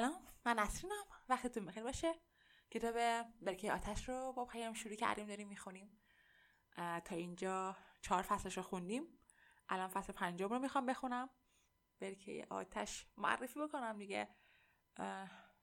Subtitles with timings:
[0.00, 1.04] سلام من نسرینم.
[1.28, 2.14] وقتتون بخیر باشه.
[2.70, 2.94] کتاب
[3.40, 6.00] برکه آتش رو با پیام شروع کردیم داریم می‌خونیم.
[6.76, 9.18] تا اینجا چهار فصلش رو خوندیم.
[9.68, 11.30] الان فصل پنجم رو می‌خوام بخونم.
[12.00, 14.28] برکه آتش معرفی بکنم دیگه.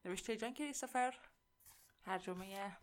[0.06, 1.20] نوشته جان کریستوفر.
[2.02, 2.78] ترجمه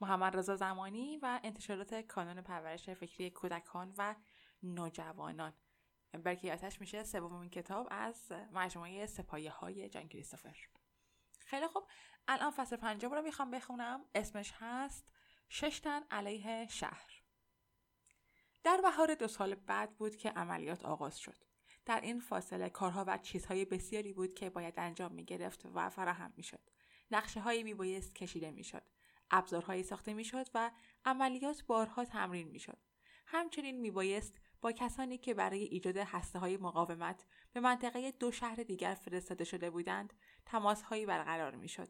[0.00, 4.14] محمد رضا زمانی و انتشارات کانون پرورش فکری کودکان و
[4.62, 5.54] نوجوانان.
[6.12, 10.56] برکه آتش میشه سومین کتاب از مجموعه سپایه های جان کریستوفر
[11.38, 11.84] خیلی خوب
[12.28, 15.12] الان فصل پنجم رو می‌خوام بخونم اسمش هست
[15.50, 17.22] ششتن علیه شهر
[18.64, 21.44] در بهار دو سال بعد بود که عملیات آغاز شد
[21.86, 26.32] در این فاصله کارها و چیزهای بسیاری بود که باید انجام می گرفت و فراهم
[26.36, 26.70] می شد.
[27.10, 28.82] نقشه هایی می بایست کشیده می شد.
[29.30, 30.70] ابزارهایی ساخته می شد و
[31.04, 32.78] عملیات بارها تمرین می شد.
[33.26, 38.56] همچنین می بایست با کسانی که برای ایجاد هسته های مقاومت به منطقه دو شهر
[38.56, 40.12] دیگر فرستاده شده بودند
[40.46, 41.88] تماس هایی برقرار می شد.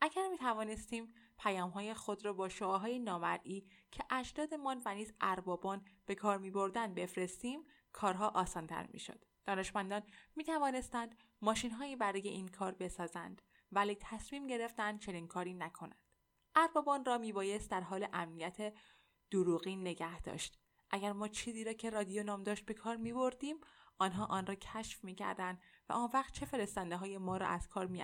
[0.00, 5.84] اگر می توانستیم پیام های خود را با شعاهای نامرئی که اجدادمان و نیز اربابان
[6.06, 9.24] به کار می بردن بفرستیم کارها آسانتر می شد.
[9.44, 10.02] دانشمندان
[10.36, 16.00] می توانستند ماشین هایی برای این کار بسازند ولی تصمیم گرفتند چنین کاری نکنند.
[16.54, 18.74] اربابان را می بایست در حال امنیت
[19.30, 20.58] دروغین نگه داشت
[20.90, 23.56] اگر ما چیزی را که رادیو نام داشت به کار می بردیم
[23.98, 27.68] آنها آن را کشف می کردن و آن وقت چه فرستنده های ما را از
[27.68, 28.02] کار می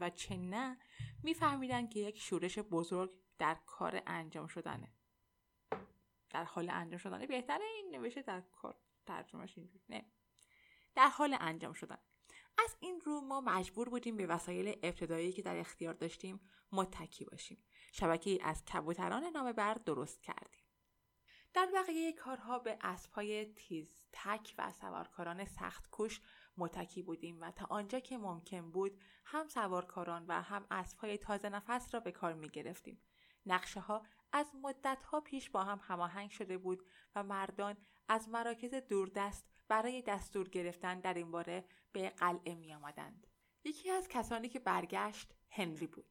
[0.00, 0.78] و چه نه
[1.22, 1.34] می
[1.88, 4.92] که یک شورش بزرگ در کار انجام شدنه.
[6.30, 10.06] در حال انجام شدنه بهتره این نوشته در کار ترجمهش اینجور نه.
[10.94, 11.98] در حال انجام شدن.
[12.58, 16.40] از این رو ما مجبور بودیم به وسایل ابتدایی که در اختیار داشتیم
[16.72, 17.58] متکی باشیم.
[17.92, 20.65] شبکه از کبوتران نامه بر درست کردیم.
[21.56, 26.20] در بقیه کارها به اسبهای تیز تک و سوارکاران سخت کش
[26.56, 31.94] متکی بودیم و تا آنجا که ممکن بود هم سوارکاران و هم اسبهای تازه نفس
[31.94, 33.00] را به کار می گرفتیم.
[33.46, 37.76] نقشه ها از مدت ها پیش با هم هماهنگ شده بود و مردان
[38.08, 43.26] از مراکز دوردست برای دستور گرفتن در این باره به قلعه می آمدند.
[43.64, 46.06] یکی از کسانی که برگشت هنری بود.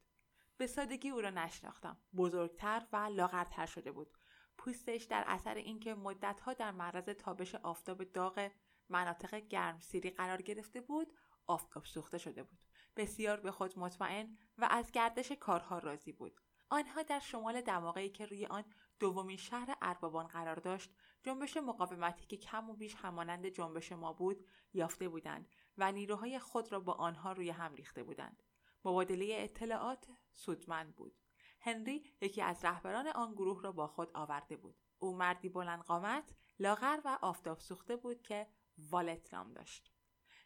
[0.57, 1.97] به سادگی او را نشناختم.
[2.15, 4.17] بزرگتر و لاغرتر شده بود.
[4.57, 8.51] پوستش در اثر اینکه مدتها در معرض تابش آفتاب داغ
[8.89, 11.13] مناطق گرمسیری قرار گرفته بود
[11.47, 12.59] آفتاب سوخته شده بود.
[12.95, 16.39] بسیار به خود مطمئن و از گردش کارها راضی بود.
[16.69, 18.63] آنها در شمال دماغی که روی آن
[18.99, 20.91] دومین شهر اربابان قرار داشت
[21.23, 26.71] جنبش مقاومتی که کم و بیش همانند جنبش ما بود یافته بودند و نیروهای خود
[26.71, 28.43] را با آنها روی هم ریخته بودند.
[28.85, 31.24] مبادله اطلاعات سودمند بود.
[31.65, 34.75] هنری یکی از رهبران آن گروه را با خود آورده بود.
[34.99, 39.91] او مردی بلند قامت لاغر و آفتاب سوخته بود که والت نام داشت.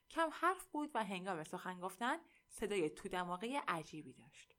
[0.10, 2.18] کم حرف بود و هنگام سخن گفتن
[2.50, 4.56] صدای تو دماغه عجیبی داشت.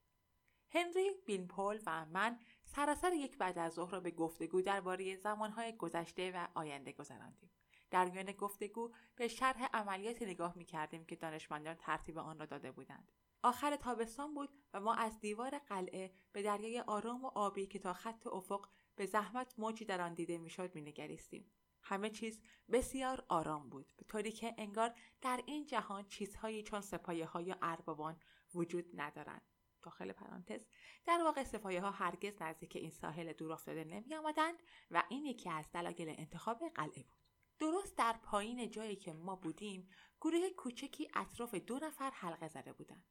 [0.70, 5.76] هنری بین پول و من سراسر یک بعد از ظهر را به گفتگو درباره زمانهای
[5.76, 7.50] گذشته و آینده گذراندیم.
[7.91, 12.72] در میان گفتگو به شرح عملیات نگاه می کردیم که دانشمندان ترتیب آن را داده
[12.72, 13.12] بودند.
[13.43, 17.93] آخر تابستان بود و ما از دیوار قلعه به دریای آرام و آبی که تا
[17.93, 21.53] خط افق به زحمت موجی در آن دیده می‌شد مینگریستیم.
[21.83, 22.41] همه چیز
[22.73, 28.21] بسیار آرام بود به طوری که انگار در این جهان چیزهایی چون سپایه های اربابان
[28.55, 29.43] وجود ندارند.
[29.83, 30.61] داخل پرانتز
[31.06, 35.50] در واقع سپایه ها هرگز نزدیک این ساحل دور افتاده نمی آمدند و این یکی
[35.50, 37.21] از دلایل انتخاب قلعه بود.
[37.59, 39.89] درست در پایین جایی که ما بودیم
[40.21, 43.05] گروه کوچکی اطراف دو نفر حلقه زده بودند.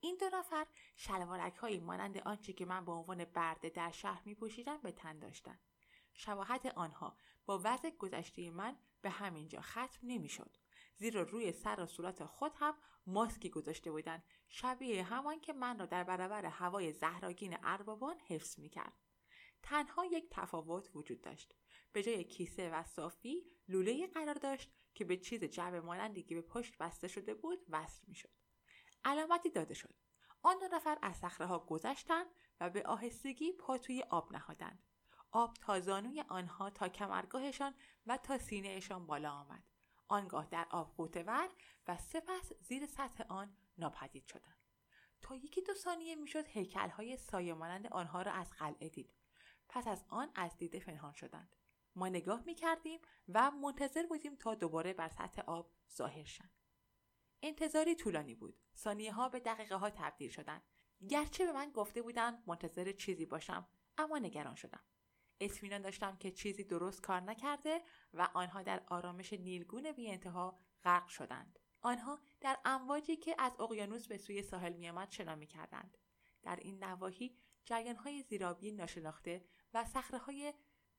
[0.00, 4.34] این دو نفر شلوارک های مانند آنچه که من به عنوان برده در شهر می
[4.34, 5.60] پوشیدم به تن داشتند.
[6.14, 10.56] شباهت آنها با وضع گذشته من به همینجا ختم نمی‌شد
[10.96, 12.74] زیرا روی سر و صورت خود هم
[13.06, 18.68] ماسکی گذاشته بودند شبیه همان که من را در برابر هوای زهراگین اربابان حفظ می
[18.68, 18.92] کرد.
[19.62, 21.54] تنها یک تفاوت وجود داشت
[21.92, 26.42] به جای کیسه و صافی لوله قرار داشت که به چیز جعبه مانندی که به
[26.42, 28.30] پشت بسته شده بود وصل می‌شد
[29.06, 29.94] علامتی داده شد.
[30.42, 32.26] آن دو نفر از صخره ها گذشتند
[32.60, 34.82] و به آهستگی پا توی آب نهادند.
[35.30, 37.74] آب تا زانوی آنها تا کمرگاهشان
[38.06, 39.62] و تا سینهشان بالا آمد.
[40.08, 41.48] آنگاه در آب ور
[41.88, 44.56] و سپس زیر سطح آن ناپدید شدند.
[45.22, 49.14] تا یکی دو ثانیه می‌شد هیکلهای سایه مانند آنها را از قلعه دید.
[49.68, 51.56] پس از آن از دیده پنهان شدند.
[51.94, 56.55] ما نگاه می کردیم و منتظر بودیم تا دوباره بر سطح آب ظاهر شند.
[57.42, 58.60] انتظاری طولانی بود.
[58.76, 60.62] ثانیه ها به دقیقه ها تبدیل شدند
[61.08, 63.68] گرچه به من گفته بودند منتظر چیزی باشم
[63.98, 64.80] اما نگران شدم.
[65.40, 67.82] اطمینان داشتم که چیزی درست کار نکرده
[68.14, 71.58] و آنها در آرامش نیلگون بی انتها غرق شدند.
[71.80, 75.98] آنها در امواجی که از اقیانوس به سوی ساحل میآمد شنا می‌کردند.
[76.42, 79.44] در این نواحی جریانهای زیرابی ناشناخته
[79.74, 79.84] و
[80.26, 80.54] های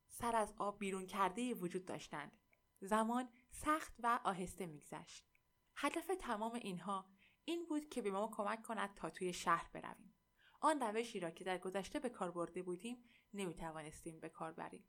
[0.09, 2.39] سر از آب بیرون کرده وجود داشتند.
[2.79, 5.29] زمان سخت و آهسته میگذشت.
[5.79, 7.05] هدف تمام اینها
[7.45, 10.13] این بود که به ما کمک کند تا توی شهر برویم.
[10.61, 13.03] آن روشی را که در گذشته به کار برده بودیم
[13.33, 14.83] نمی توانستیم به کار بریم.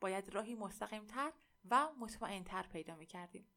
[0.00, 1.32] باید راهی مستقیمتر
[1.70, 3.48] و مطمئنتر پیدا می کردیم.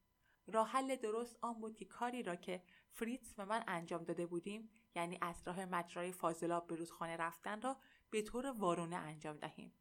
[0.48, 4.70] راه حل درست آن بود که کاری را که فریتز و من انجام داده بودیم
[4.96, 7.78] یعنی از راه مجرای فاضلاب به رودخانه رفتن را
[8.10, 9.74] به طور وارونه انجام دهیم.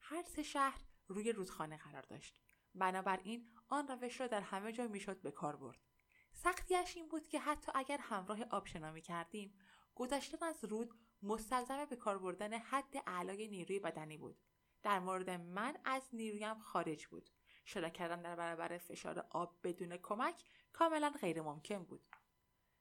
[0.00, 2.38] هر سه شهر روی رودخانه قرار داشت.
[2.74, 5.93] بنابراین آن روش را در همه جا می‌شد به کار برد.
[6.34, 9.58] سختیش این بود که حتی اگر همراه آب شنا می کردیم
[9.94, 14.40] گذشتن از رود مستلزم به کار بردن حد اعلای نیروی بدنی بود.
[14.82, 17.30] در مورد من از نیرویم خارج بود.
[17.64, 22.06] شنا کردن در برابر فشار آب بدون کمک کاملا غیر ممکن بود.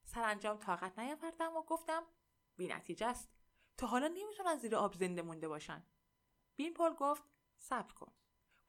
[0.03, 2.03] سرانجام طاقت نیاوردم و گفتم
[2.57, 3.29] بی نتیجه است.
[3.77, 5.83] تا حالا نمی‌تونن زیر آب زنده مونده باشن.
[6.55, 7.23] بین پول گفت
[7.57, 8.13] صبر کن.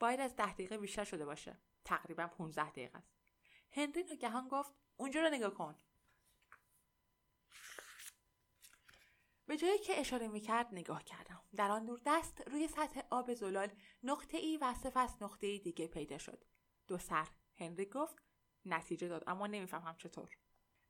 [0.00, 1.58] باید از ده دقیقه بیشتر شده باشه.
[1.84, 3.13] تقریبا 15 دقیقه است.
[3.76, 5.78] هنری ناگهان گفت اونجا رو نگاه کن.
[9.46, 11.44] به جایی که اشاره می‌کرد نگاه کردم.
[11.56, 13.68] در آن دور دست روی سطح آب زلال
[14.02, 16.44] نقطه ای و سپس نقطه ای دیگه پیدا شد.
[16.86, 17.28] دو سر.
[17.56, 18.22] هنری گفت
[18.64, 20.38] نتیجه داد اما نمی‌فهمم چطور.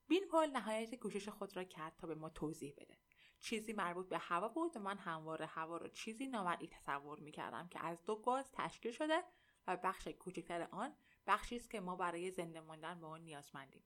[0.09, 2.99] بین پول نهایت کوشش خود را کرد تا به ما توضیح بده.
[3.41, 7.85] چیزی مربوط به هوا بود و من همواره هوا را چیزی نامرئی تصور می‌کردم که
[7.85, 9.25] از دو گاز تشکیل شده
[9.67, 13.85] و بخش کوچکتر آن بخشی است که ما برای زنده ماندن به آن نیازمندیم.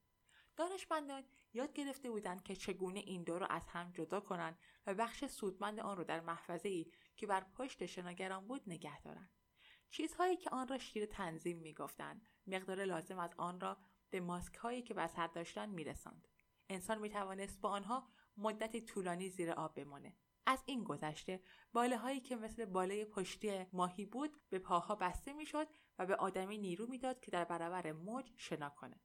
[0.57, 5.25] دانشمندان یاد گرفته بودند که چگونه این دو را از هم جدا کنند و بخش
[5.25, 9.31] سودمند آن را در محفظه ای که بر پشت شناگران بود نگه دارند.
[9.91, 13.79] چیزهایی که آن را شیر تنظیم می‌گفتند مقدار لازم از آن را
[14.11, 16.29] به ماسک هایی که بر سر داشتند میرساند.
[16.69, 20.17] انسان می‌توانست با آنها مدتی طولانی زیر آب بمانه
[20.49, 21.43] از این گذشته
[21.73, 25.69] باله هایی که مثل باله پشتی ماهی بود به پاها بسته می‌شد
[25.99, 29.01] و به آدمی نیرو می‌داد که در برابر موج شنا کنه.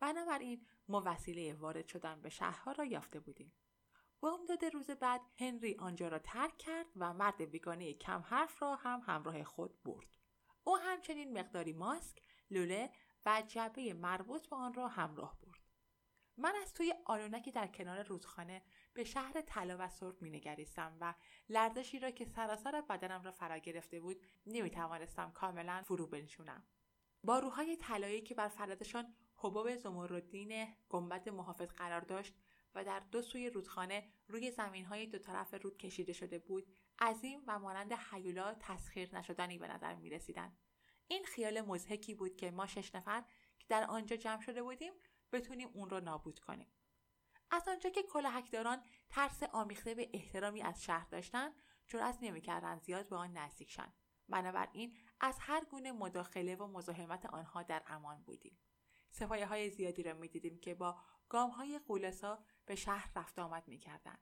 [0.00, 3.52] بنابراین ما وسیله وارد شدن به شهرها را یافته بودیم.
[4.20, 9.02] بامداد روز بعد هنری آنجا را ترک کرد و مرد بیگانه کم حرف را هم
[9.06, 10.08] همراه خود برد.
[10.64, 12.90] او همچنین مقداری ماسک لوله
[13.26, 15.60] و جعبه مربوط به آن را همراه برد.
[16.36, 18.62] من از توی آلونکی در کنار رودخانه
[18.96, 21.14] به شهر طلا و سرخ مینگریستم و
[21.48, 26.62] لرزشی را که سراسر بدنم را فرا گرفته بود نمی‌توانستم کاملا فرو بنشونم
[27.24, 32.34] با روهای طلایی که بر فردشان حباب زمردین گنبد محافظ قرار داشت
[32.74, 36.66] و در دو سوی رودخانه روی زمین های دو طرف رود کشیده شده بود
[37.00, 40.56] عظیم و مانند حیولا تسخیر نشدنی به نظر می رسیدن.
[41.08, 43.24] این خیال مزهکی بود که ما شش نفر
[43.58, 44.92] که در آنجا جمع شده بودیم
[45.32, 46.66] بتونیم اون را نابود کنیم.
[47.50, 51.52] از آنجا که کلاهکداران ترس آمیخته به احترامی از شهر داشتند
[51.86, 53.92] جرأت نمی‌کردند زیاد به آن نزدیک شن
[54.28, 58.58] بنابراین از هر گونه مداخله و مزاحمت آنها در امان بودیم.
[59.10, 64.18] سپایه های زیادی را می‌دیدیم که با گام های قولسا به شهر رفت آمد می‌کردند.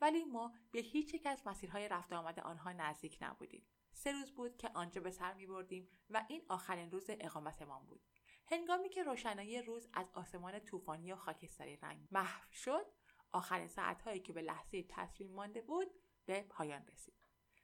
[0.00, 3.66] ولی ما به هیچ یک از مسیرهای رفت آمد آنها نزدیک نبودیم.
[3.92, 8.06] سه روز بود که آنجا به سر می بردیم و این آخرین روز اقامتمان بود.
[8.50, 12.86] هنگامی که روشنایی روز از آسمان طوفانی و خاکستری رنگ محو شد
[13.32, 15.86] آخرین ساعتهایی که به لحظه تصمیم مانده بود
[16.26, 17.14] به پایان رسید.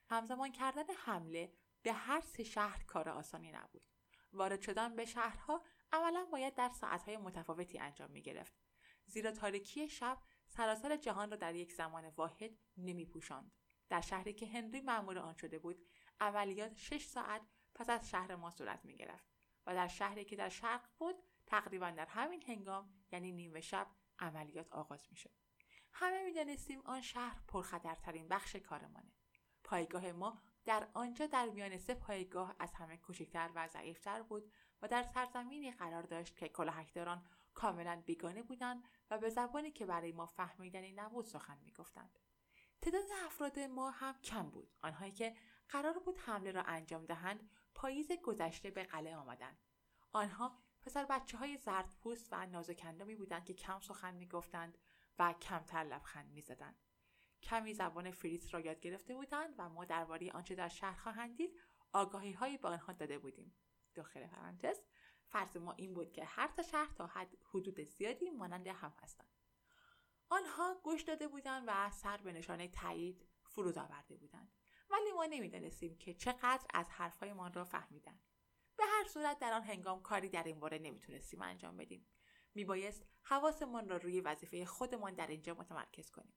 [0.08, 1.52] همزمان کردن حمله
[1.82, 3.82] به هر سه شهر کار آسانی نبود.
[4.32, 8.52] وارد شدن به شهرها اولا باید در ساعتهای متفاوتی انجام می گرفت
[9.06, 13.12] زیرا تاریکی شب سراسر جهان را در یک زمان واحد نمی.
[13.88, 15.86] در شهری که هنری معمول آن شده بود
[16.20, 17.42] عملیات شش ساعت
[17.74, 19.29] پس از شهر ما صورت می گرفت
[19.66, 21.14] و در شهری که در شرق بود
[21.46, 23.86] تقریبا در همین هنگام یعنی نیمه شب
[24.18, 25.30] عملیات آغاز می شد.
[25.92, 29.12] همه می دانستیم آن شهر پرخطرترین بخش کارمانه.
[29.64, 34.52] پایگاه ما در آنجا در میان سه پایگاه از همه کوچکتر و ضعیفتر بود
[34.82, 37.24] و در سرزمینی قرار داشت که کلاهکداران
[37.54, 42.18] کاملا بیگانه بودند و به زبانی که برای ما فهمیدنی نبود سخن می‌گفتند
[42.80, 45.36] تعداد افراد ما هم کم بود آنهایی که
[45.68, 49.58] قرار بود حمله را انجام دهند پاییز گذشته به قلعه آمدند.
[50.12, 54.78] آنها پسر بچه های زرد پوست و نازکندامی بودند که کم سخن می‌گفتند
[55.18, 56.76] و کمتر لبخند می‌زدند.
[57.42, 61.60] کمی زبان فریس را یاد گرفته بودند و ما درباره آنچه در شهر خواهند دید
[61.92, 63.54] آگاهی هایی به آنها داده بودیم.
[63.94, 64.80] داخل پرانتز
[65.26, 69.28] فرض ما این بود که هر تا شهر تا حد حدود زیادی مانند هم هستند.
[70.28, 74.59] آنها گوش داده بودند و سر به نشانه تایید فرود آورده بودند.
[74.90, 78.20] ولی ما نمی‌دانستیم که چقدر از حرفهایمان را فهمیدند
[78.76, 82.06] به هر صورت در آن هنگام کاری در این باره نمی‌تونستیم انجام بدیم.
[82.54, 86.34] میبایست حواسمان را روی وظیفه خودمان در اینجا متمرکز کنیم.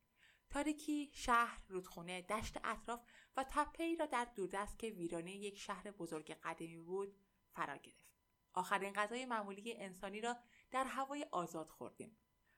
[0.50, 3.02] تاریکی شهر رودخونه دشت اطراف
[3.38, 7.18] و تپه ای را در دوردست که ویرانه یک شهر بزرگ قدیمی بود
[7.52, 8.14] فرا گرفت.
[8.54, 10.38] آخرین غذای معمولی انسانی را
[10.72, 12.18] در هوای آزاد خوردیم.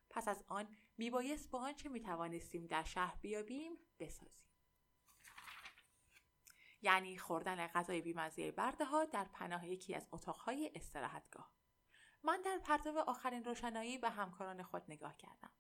[0.09, 4.45] پس از آن میبایست با آنچه می‌توانستیم در شهر بیابیم بسازیم.
[6.81, 11.51] یعنی خوردن غذای بیمزه برده ها در پناه یکی از اتاقهای استراحتگاه.
[12.23, 15.51] من در پرتو آخرین روشنایی به همکاران خود نگاه کردم.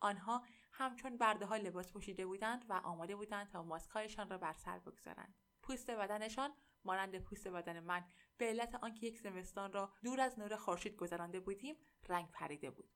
[0.00, 0.42] آنها
[0.72, 5.34] همچون برده ها لباس پوشیده بودند و آماده بودند تا ماسکهایشان را بر سر بگذارند.
[5.62, 6.52] پوست بدنشان
[6.84, 8.04] مانند پوست بدن من
[8.36, 11.76] به علت آنکه یک زمستان را دور از نور خورشید گذرانده بودیم
[12.08, 12.90] رنگ پریده بود.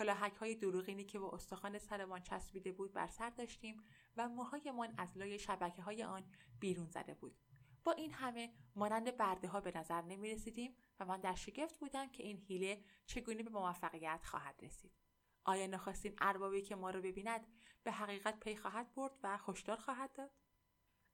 [0.00, 3.84] کلاهک های دروغینی که با استخوان سرمان چسبیده بود بر سر داشتیم
[4.16, 6.24] و موهایمان از لای شبکه های آن
[6.60, 7.38] بیرون زده بود.
[7.84, 12.08] با این همه مانند برده ها به نظر نمی رسیدیم و من در شگفت بودم
[12.08, 14.92] که این حیله چگونه به موفقیت خواهد رسید.
[15.44, 17.46] آیا نخواستیم اربابی که ما را ببیند
[17.82, 20.30] به حقیقت پی خواهد برد و هشدار خواهد داد؟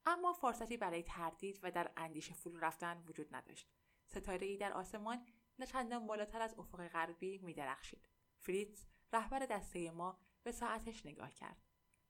[0.06, 3.68] اما فرصتی برای تردید و در اندیشه فرو رفتن وجود نداشت.
[4.06, 5.26] ستاره ای در آسمان
[5.58, 8.15] نه چندان بالاتر از افق غربی میدرخشید.
[8.46, 11.62] فریتز رهبر دسته ما به ساعتش نگاه کرد.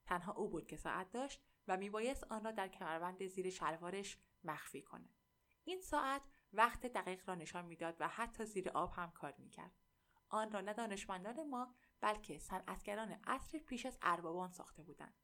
[0.06, 4.82] تنها او بود که ساعت داشت و میبایست آن را در کمربند زیر شلوارش مخفی
[4.82, 5.08] کنه.
[5.64, 9.72] این ساعت وقت دقیق را نشان می‌داد و حتی زیر آب هم کار می‌کرد.
[10.28, 15.14] آن را نه دانشمندان ما بلکه صنعتگران عصر پیش از اربابان ساخته بودند.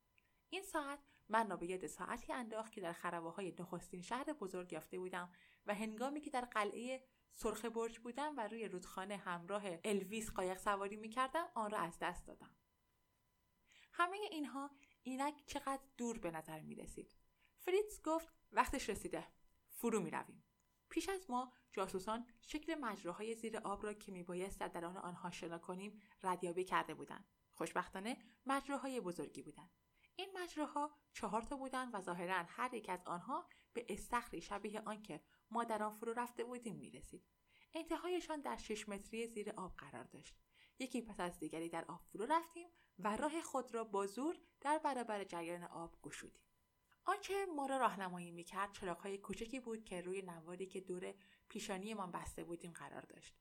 [0.49, 4.99] این ساعت من را به یاد ساعتی انداخت که در های نخستین شهر بزرگ یافته
[4.99, 5.33] بودم
[5.67, 10.97] و هنگامی که در قلعه سرخ برج بودم و روی رودخانه همراه الویس قایق سواری
[10.97, 12.57] می کردم آن را از دست دادم.
[13.93, 14.71] همه اینها
[15.03, 17.15] اینک چقدر دور به نظر می رسید.
[17.59, 19.27] فریتز گفت وقتش رسیده.
[19.69, 20.45] فرو می رویم.
[20.93, 25.59] پیش از ما جاسوسان شکل مجراهای زیر آب را که میبایست در درون آنها شنا
[25.59, 29.71] کنیم ردیابی کرده بودند خوشبختانه مجراهای بزرگی بودند
[30.17, 35.21] این مجراها چهار تا بودند و ظاهرا هر یک از آنها به استخری شبیه آنکه
[35.53, 37.23] ما در آن فرو رفته بودیم می‌رسید.
[37.75, 40.35] انتهایشان در شش متری زیر آب قرار داشت.
[40.79, 42.69] یکی پس از دیگری در آب فرو رفتیم
[42.99, 46.43] و راه خود را با زور در برابر جریان آب گشودیم.
[47.05, 51.15] آنچه ما را راهنمایی می‌کرد چراغهای کوچکی بود که روی نواری که دور
[51.49, 53.35] پیشانیمان بسته بودیم قرار داشت.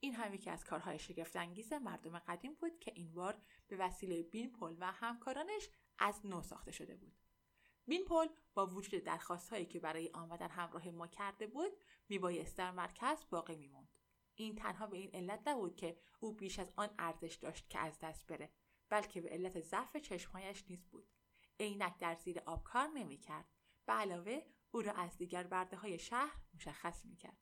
[0.00, 4.52] این هم یکی از کارهای شگفتانگیز مردم قدیم بود که این بار به وسیله بین
[4.52, 7.21] پل و همکارانش از نو ساخته شده بود.
[7.86, 11.72] بین پل با وجود درخواست هایی که برای آمدن همراه ما کرده بود
[12.08, 13.88] میبایست در مرکز باقی میموند
[14.34, 17.98] این تنها به این علت نبود که او بیش از آن ارزش داشت که از
[17.98, 18.52] دست بره
[18.88, 21.08] بلکه به علت ضعف چشمهایش نیز بود.
[21.60, 23.48] عینک در زیر آب کار نمی‌کرد.
[23.86, 27.38] به علاوه او را از دیگر برده های شهر مشخص می‌کرد.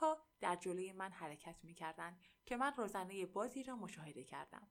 [0.00, 4.70] ها در جلوی من حرکت می‌کردند که من روزنه بازی را مشاهده کردم.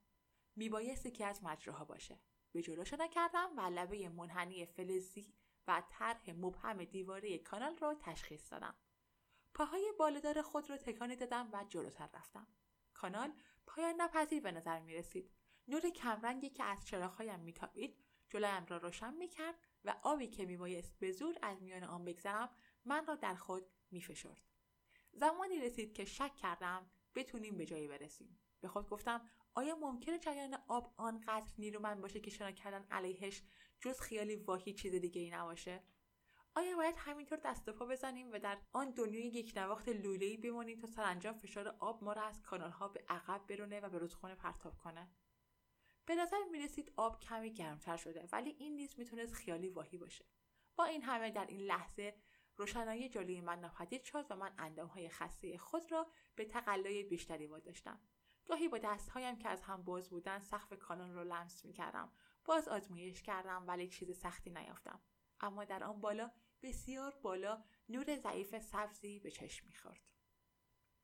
[0.56, 2.20] میبایست که از مجراها باشه.
[2.58, 5.34] به جلو کردم و لبه منحنی فلزی
[5.68, 8.76] و طرح مبهم دیواره کانال را تشخیص دادم.
[9.54, 12.48] پاهای بالدار خود را تکانی دادم و جلوتر رفتم.
[12.94, 13.34] کانال
[13.68, 15.32] پایان نپذیر به نظر می رسید.
[15.68, 21.12] نور کمرنگی که از چراغهایم میتابید جلویم را روشن می‌کرد و آبی که میبایست به
[21.12, 22.50] زور از میان آن بگذرم
[22.86, 24.42] من را در خود میفشرد
[25.14, 28.40] زمانی رسید که شک کردم بتونیم به جایی برسیم.
[28.62, 33.44] به خود گفتم آیا ممکنه جریان آب آنقدر نیرومند باشه که شنا کردن علیهش
[33.82, 35.84] جز خیالی واهی چیز دیگه ای نباشه؟
[36.56, 40.80] آیا باید همینطور دست و پا بزنیم و در آن دنیای یک نواخت لوله‌ای بمانیم
[40.80, 44.78] تا سرانجام فشار آب ما را از کانالها به عقب برونه و به رودخانه پرتاب
[44.78, 45.12] کنه؟
[46.06, 50.26] به نظر می رسید آب کمی گرمتر شده ولی این نیز می‌تونست خیالی واهی باشه.
[50.76, 52.16] با این همه در این لحظه
[52.58, 58.00] روشنایی جلوی من ناپدید شد و من اندامهای خسته خود را به تقلای بیشتری واداشتم.
[58.48, 62.12] گاهی با دستهایم که از هم باز بودن سقف کانون را لمس می کردم.
[62.46, 65.02] باز آزمایش کردم ولی چیز سختی نیافتم.
[65.40, 70.02] اما در آن بالا بسیار بالا نور ضعیف سبزی به چشم می‌خورد.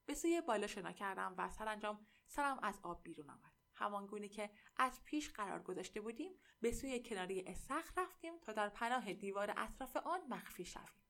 [0.05, 3.53] به سوی بالا شنا کردم و سرانجام سرم از آب بیرون آمد.
[3.75, 6.31] همان که از پیش قرار گذاشته بودیم
[6.61, 11.03] به سوی کناری استخر رفتیم تا در پناه دیوار اطراف آن مخفی شویم.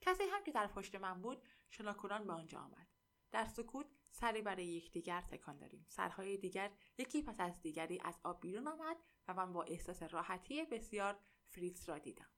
[0.00, 2.88] کسی هم که در پشت من بود شناکوران به آنجا آمد.
[3.30, 3.86] در سکوت
[4.20, 5.86] سری برای یکدیگر تکان داریم.
[5.88, 8.96] سرهای دیگر یکی پس از دیگری از آب بیرون آمد
[9.28, 12.30] و من با احساس راحتی بسیار فریتز را دیدم.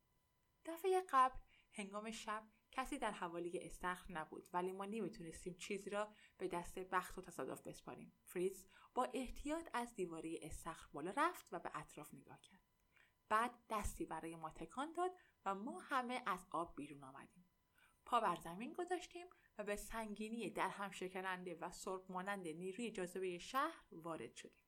[0.65, 1.39] دفعه قبل
[1.73, 7.19] هنگام شب کسی در حوالی استخر نبود ولی ما نمی‌تونستیم چیزی را به دست بخت
[7.19, 8.13] و تصادف بسپاریم.
[8.25, 12.61] فریتز با احتیاط از دیواره استخر بالا رفت و به اطراف نگاه کرد.
[13.29, 15.11] بعد دستی برای ما تکان داد
[15.45, 17.47] و ما همه از آب بیرون آمدیم.
[18.07, 19.27] پا بر زمین گذاشتیم
[19.63, 24.61] به سنگینی در هم شکننده و سرب مانند نیروی جاذبه شهر وارد شدیم.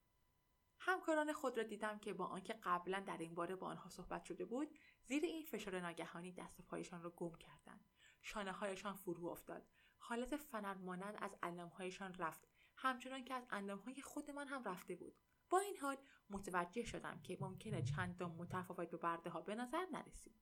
[0.79, 4.45] همکاران خود را دیدم که با آنکه قبلا در این باره با آنها صحبت شده
[4.45, 7.85] بود زیر این فشار ناگهانی دست پایشان را گم کردند.
[8.21, 9.67] شانه هایشان فرو افتاد.
[9.97, 12.47] حالت فنر مانند از اندامهایشان رفت.
[12.77, 15.15] همچنان که از اندامهای خود من هم رفته بود.
[15.49, 15.97] با این حال
[16.29, 20.35] متوجه شدم که ممکنه چندان متفاوت به برده ها به نظر نرسید.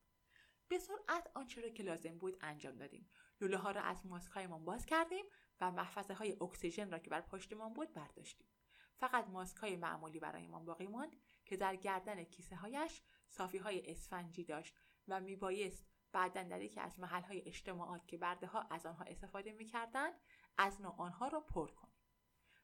[0.67, 3.09] به سرعت آنچه را که لازم بود انجام دادیم.
[3.41, 5.25] لوله ها را از ماسک هایمان باز کردیم
[5.61, 8.47] و محفظه های اکسیژن را که بر پشتمان بود برداشتیم.
[8.95, 14.43] فقط ماسک های معمولی برایمان باقی ماند که در گردن کیسه هایش صافی های اسفنجی
[14.43, 14.75] داشت
[15.07, 19.51] و میبایست بعدا در یکی از محل های اجتماعات که برده ها از آنها استفاده
[19.51, 20.13] می‌کردند
[20.57, 21.95] از نوع آنها را پر کنیم.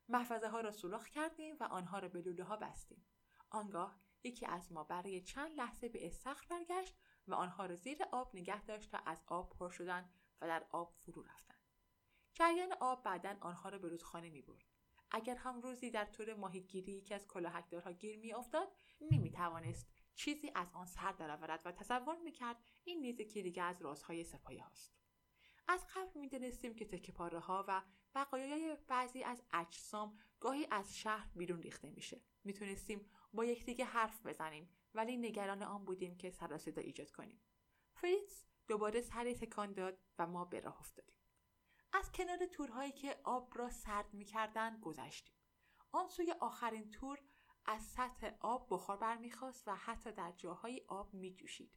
[0.10, 3.06] محفظه ها را سوراخ کردیم و آنها را به لوله ها بستیم.
[3.50, 8.36] آنگاه یکی از ما برای چند لحظه به استخر برگشت و آنها را زیر آب
[8.36, 10.10] نگه داشت تا از آب پر شدند
[10.42, 11.58] و در آب فرو رفتند
[12.34, 14.66] جریان آب بعدا آنها را به رودخانه می برد.
[15.12, 18.68] اگر هم روزی در طور ماهیگیری یکی از کلاهکدارها گیر می افتاد
[19.02, 23.82] نمی توانست چیزی از آن سر درآورد و تصور می‌کرد این نیز که دیگه از
[23.82, 24.94] رازهای سپایه هاست.
[25.68, 27.82] از قبل می‌دانستیم که تکه ها و
[28.16, 32.22] بقایای بعضی از اجسام گاهی از شهر بیرون ریخته میشه.
[32.44, 37.42] می‌تونستیم با یکدیگه حرف بزنیم ولی نگران آن بودیم که سر ایجاد کنیم.
[37.94, 41.16] فریتز دوباره سری تکان داد و ما به راه افتادیم.
[41.94, 45.36] از کنار تورهایی که آب را سرد می‌کردند گذشتیم.
[45.92, 47.20] آن سوی آخرین تور
[47.66, 51.72] از سطح آب بخار برمیخواست و حتی در جاهای آب میجوشید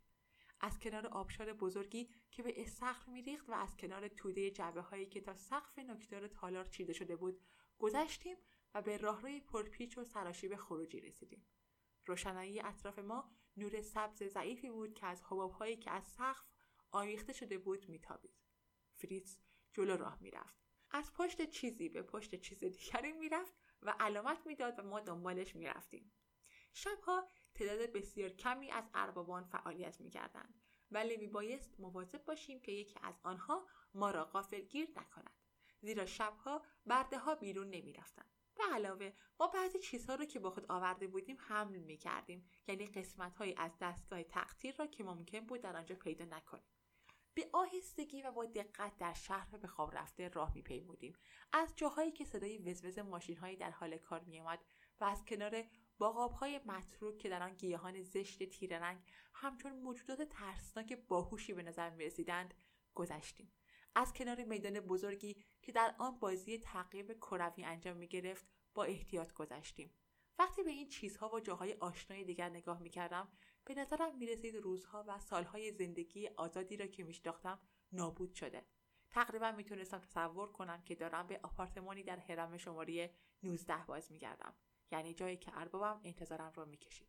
[0.60, 5.20] از کنار آبشار بزرگی که به استخر میریخت و از کنار توده جبه هایی که
[5.20, 7.40] تا سقف نکتار تالار چیده شده بود
[7.78, 8.36] گذشتیم
[8.74, 11.46] و به راهروی پرپیچ و سراشیب خروجی رسیدیم
[12.06, 16.44] روشنایی اطراف ما نور سبز ضعیفی بود که از هایی که از سقف
[16.90, 18.34] آویخته شده بود میتابید.
[18.94, 19.36] فریتز
[19.72, 20.56] جلو راه می‌رفت.
[20.90, 26.12] از پشت چیزی به پشت چیز دیگری می‌رفت و علامت می‌داد و ما دنبالش می‌رفتیم.
[26.72, 30.60] شبها تعداد بسیار کمی از اربابان فعالیت می‌کردند.
[30.90, 35.34] ولی میبایست مواظب باشیم که یکی از آنها ما را غافلگیر نکند.
[35.80, 38.30] زیرا شبها برده ها بیرون نمی‌رفتند.
[38.56, 42.86] به علاوه ما بعضی چیزها را که با خود آورده بودیم حمل می کردیم یعنی
[42.86, 46.64] قسمت از دستگاه تقطیر را که ممکن بود در آنجا پیدا نکنیم.
[47.40, 51.16] به آهستگی و با دقت در شهر به خواب رفته راه میپیمودیم.
[51.52, 54.58] از جاهایی که صدای وزوز ماشینهایی در حال کار میآمد
[55.00, 55.64] و از کنار
[55.98, 58.98] باقابهای متروک که در آن گیاهان زشت تیره رنگ
[59.34, 62.54] همچون موجودات ترسناک باهوشی به نظر می‌رسیدند
[62.94, 63.52] گذشتیم.
[63.94, 69.94] از کنار میدان بزرگی که در آن بازی تعقیب کروی انجام می‌گرفت با احتیاط گذشتیم.
[70.38, 73.28] وقتی به این چیزها و جاهای آشنای دیگر نگاه می‌کردم
[73.70, 77.58] به نظرم می‌رسید روزها و سالهای زندگی آزادی را که میشناختم
[77.92, 78.66] نابود شده.
[79.10, 84.54] تقریبا می‌تونستم تصور کنم که دارم به آپارتمانی در حرم شماره 19 باز میگردم.
[84.90, 87.08] یعنی جایی که اربابم انتظارم را می‌کشید.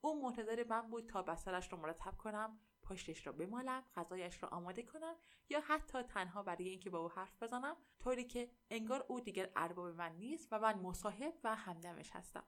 [0.00, 4.82] او منتظر من بود تا بسترش را مرتب کنم پشتش را بمالم غذایش را آماده
[4.82, 5.16] کنم
[5.48, 9.86] یا حتی تنها برای اینکه با او حرف بزنم طوری که انگار او دیگر ارباب
[9.94, 12.44] من نیست و من مصاحب و همدمش هستم.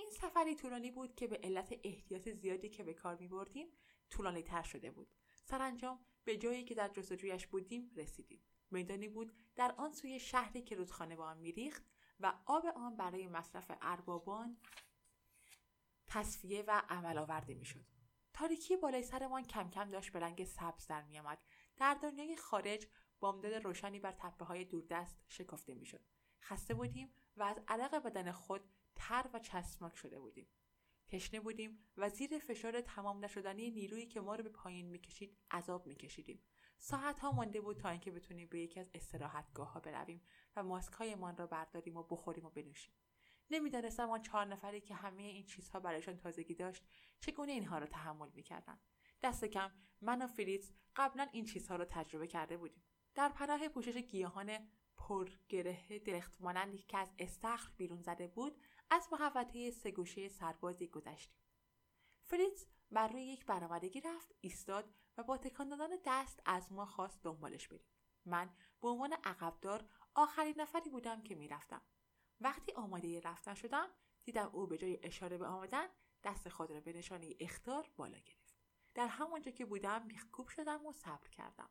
[0.00, 3.66] این سفری طولانی بود که به علت احتیاط زیادی که به کار می بردیم
[4.10, 5.08] طولانی تر شده بود.
[5.44, 8.42] سرانجام به جایی که در جستجویش بودیم رسیدیم.
[8.70, 11.84] میدانی بود در آن سوی شهری که رودخانه به آن میریخت
[12.20, 14.56] و آب آن برای مصرف اربابان
[16.06, 17.84] تصفیه و عمل آورده می‌شد.
[18.32, 21.38] تاریکی بالای سرمان کم کم داشت به رنگ سبز در میآمد.
[21.76, 22.86] در دنیای خارج
[23.20, 26.04] بامداد روشنی بر تپه های دوردست شکافته می‌شد.
[26.40, 30.46] خسته بودیم و از عرق بدن خود تر و چسبناک شده بودیم.
[31.08, 35.86] تشنه بودیم و زیر فشار تمام نشدنی نیرویی که ما رو به پایین می‌کشید عذاب
[35.86, 36.42] میکشیدیم.
[36.78, 40.22] ساعت ها مانده بود تا اینکه بتونیم به یکی از استراحتگاه ها برویم
[40.56, 42.94] و ماسک من را برداریم و بخوریم و بنوشیم.
[43.50, 46.84] نمی‌دانستم آن چهار نفری که همه این چیزها برایشان تازگی داشت
[47.20, 48.80] چگونه اینها را تحمل می‌کردند.
[49.22, 52.82] دست کم من و فریتز قبلا این چیزها را تجربه کرده بودیم.
[53.14, 59.70] در پناه پوشش گیاهان پرگره درخت مانندی که از استخر بیرون زده بود از محوطه
[59.70, 61.40] سگوشه سربازی گذشتیم
[62.22, 67.22] فریتز بر روی یک برآمدگی رفت ایستاد و با تکان دادن دست از ما خواست
[67.22, 67.86] دنبالش بریم.
[68.24, 68.50] من
[68.80, 71.82] به عنوان عقبدار آخرین نفری بودم که می‌رفتم.
[72.40, 73.88] وقتی آماده رفتن شدم
[74.24, 75.86] دیدم او به جای اشاره به آمدن
[76.22, 78.56] دست خود را به نشانه اختار بالا گرفت.
[78.94, 81.70] در همانجا که بودم میخکوب شدم و صبر کردم.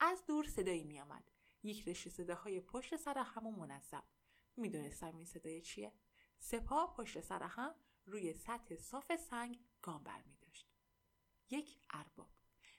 [0.00, 1.30] از دور صدایی میآمد.
[1.62, 4.04] یک رشته صداهای پشت سر هم و منظم.
[4.56, 5.92] می‌دونستم این صدای چیه؟
[6.44, 7.74] سپاه پشت سر هم
[8.06, 10.68] روی سطح صاف سنگ گام بر می داشت.
[11.50, 12.28] یک ارباب.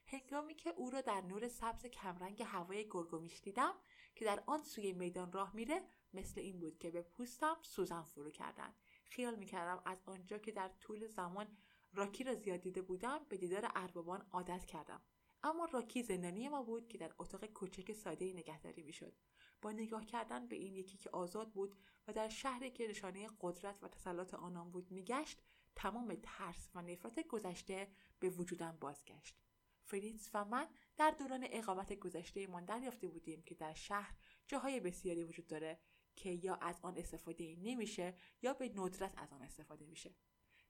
[0.08, 3.74] هنگامی که او را در نور سبز کمرنگ هوای گرگومیش دیدم
[4.16, 5.82] که در آن سوی میدان راه میره
[6.14, 8.74] مثل این بود که به پوستم سوزن فرو کردن
[9.06, 11.58] خیال می‌کردم از آنجا که در طول زمان
[11.94, 15.02] راکی را زیاد دیده بودم به دیدار اربابان عادت کردم.
[15.44, 19.14] اما راکی زندانی ما بود که در اتاق کوچک ساده نگهداری می‌شد.
[19.62, 21.76] با نگاه کردن به این یکی که آزاد بود
[22.08, 25.42] و در شهری که نشانه قدرت و تسلط آنان بود میگشت
[25.76, 27.88] تمام ترس و نفرت گذشته
[28.20, 29.40] به وجودم بازگشت.
[29.84, 34.16] فریتز و من در دوران اقامت گذشتهمان دریافته بودیم که در شهر
[34.48, 35.80] جاهای بسیاری وجود داره
[36.16, 40.16] که یا از آن استفاده نمیشه یا به ندرت از آن استفاده میشه.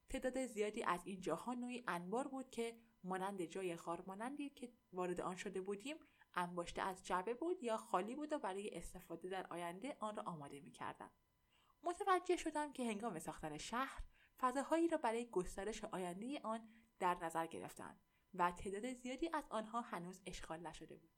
[0.09, 5.35] تعداد زیادی از این جاها نوعی انبار بود که مانند جای خارمانندی که وارد آن
[5.35, 5.95] شده بودیم
[6.35, 10.59] انباشته از جعبه بود یا خالی بود و برای استفاده در آینده آن را آماده
[10.59, 11.11] می‌کردم.
[11.83, 14.03] متوجه شدم که هنگام ساختن شهر
[14.37, 18.01] فضاهایی را برای گسترش آینده آن در نظر گرفتند
[18.33, 21.11] و تعداد زیادی از آنها هنوز اشغال نشده بود.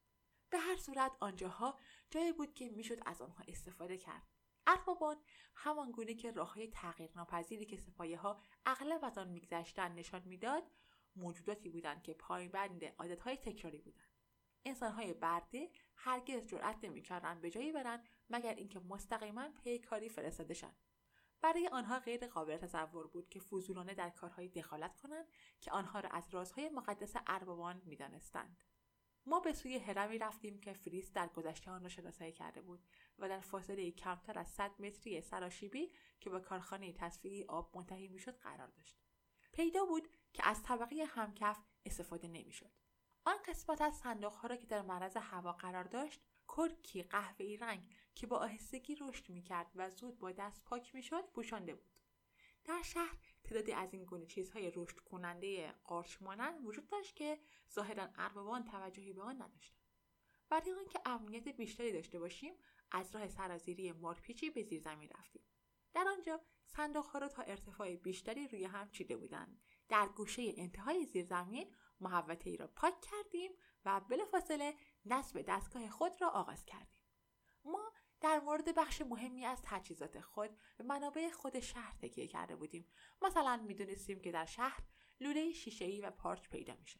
[0.49, 4.27] به هر صورت آنجاها جایی بود که می‌شد از آنها استفاده کرد.
[4.67, 5.17] اربابان
[5.55, 10.63] همان گونه که راههای تغییر ناپذیری که سپایه ها اغلب از آن میگذشتند نشان می‌داد
[11.15, 14.10] موجوداتی بودند که پایبند عادتهای تکراری بودند
[14.65, 20.54] انسانهای برده هرگز جرأت نمی‌کردند به جایی برند مگر اینکه مستقیما پیکاری فرستاده
[21.41, 25.28] برای آنها غیر قابل تصور بود که فضولانه در کارهای دخالت کنند
[25.62, 28.63] که آنها را از رازهای مقدس اربابان می‌دانستند.
[29.25, 32.86] ما به سوی هرمی رفتیم که فریس در گذشته آن را شناسایی کرده بود
[33.19, 38.38] و در فاصله کمتر از 100 متری سراشیبی که به کارخانه تصفیه آب منتهی می‌شد
[38.38, 38.97] قرار داشت.
[39.54, 42.71] پیدا بود که از طبقه همکف استفاده نمی‌شد.
[43.25, 48.27] آن قسمت از صندوقها را که در معرض هوا قرار داشت کرکی قهوه‌ای رنگ که
[48.27, 51.99] با آهستگی رشد می‌کرد و زود با دست پاک می‌شد پوشانده بود.
[52.65, 57.39] در شهر تعدادی از این گونه چیزهای رشد کننده قارچ مانند وجود داشت که
[57.73, 59.81] ظاهرا اربابان توجهی به آن نداشتند.
[60.49, 62.53] برای آنکه امنیت بیشتری داشته باشیم
[62.91, 65.41] از راه سرازیری مارپیچی به زیر زمین رفتیم.
[65.93, 69.61] در آنجا صندوقها را تا ارتفاع بیشتری روی هم چیده بودند.
[69.89, 73.51] در گوشه انتهای زیرزمین محوطه ای را پاک کردیم
[73.85, 77.01] و بلافاصله نصب دستگاه خود را آغاز کردیم.
[77.65, 82.87] ما در مورد بخش مهمی از تجهیزات خود به منابع خود شهر تکیه کرده بودیم.
[83.21, 84.83] مثلا می‌دونستیم که در شهر
[85.19, 86.99] لوله شیشهای و پارچ پیدا میشه.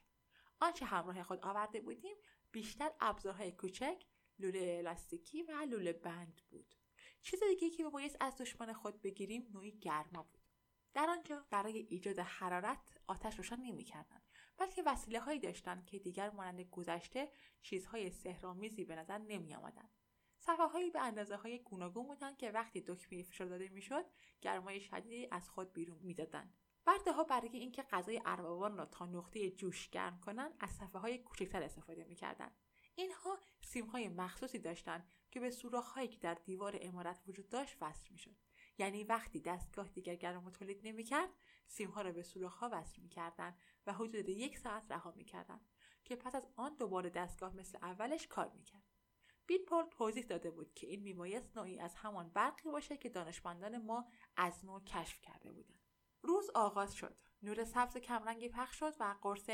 [0.60, 2.16] آنچه همراه خود آورده بودیم
[2.52, 4.06] بیشتر ابزارهای کوچک
[4.40, 6.76] لوله لاستیکی و لوله بند بود.
[7.22, 10.45] چیز دیگه که بایست از دشمن خود بگیریم نوعی گرما بود.
[10.96, 14.22] در آنجا برای ایجاد حرارت آتش روشن نمی‌کردند
[14.58, 17.32] بلکه وسیله هایی داشتند که دیگر مانند گذشته
[17.62, 19.90] چیزهای سهرامیزی به نظر نمی آمدند.
[20.40, 24.06] صفحه هایی به اندازه های گوناگون بودند که وقتی دکمه فشار داده می‌شد
[24.42, 26.58] گرمای شدیدی از خود بیرون می‌دادند.
[26.86, 31.18] برده ها برای اینکه غذای اربابان را تا نقطه جوش گرم کنند از صفحه های
[31.18, 32.56] کوچکتر استفاده می‌کردند.
[32.96, 37.78] اینها سیم های مخصوصی داشتند که به سوراخ هایی که در دیوار امارت وجود داشت
[37.82, 38.45] وصل می‌شد.
[38.78, 41.30] یعنی وقتی دستگاه دیگر گرم تولید نمی‌کرد
[41.68, 45.70] سیمها را به سوراخها وصل می‌کردند و حدود یک ساعت رها می‌کردند
[46.04, 48.84] که پس از آن دوباره دستگاه مثل اولش کار می‌کرد.
[49.48, 54.08] بیلپول توضیح داده بود که این میبایست نوعی از همان برقی باشه که دانشمندان ما
[54.38, 55.80] از نو کشف کرده بودند.
[56.22, 57.18] روز آغاز شد.
[57.44, 59.50] نور سبز کمرنگی پخش شد و قرص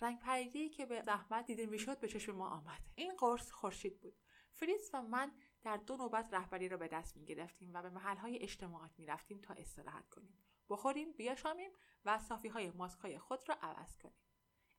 [0.00, 2.80] رنگ پریدی که به زحمت دیده می‌شد به چشم ما آمد.
[2.94, 4.16] این قرص خورشید بود.
[4.52, 5.32] فریس و من
[5.64, 9.40] در دو نوبت رهبری را به دست می گرفتیم و به محلهای اجتماعات می رفتیم
[9.40, 10.38] تا استراحت کنیم.
[10.68, 11.70] بخوریم بیاشامیم
[12.04, 14.16] و صافی های ماسک های خود را عوض کنیم.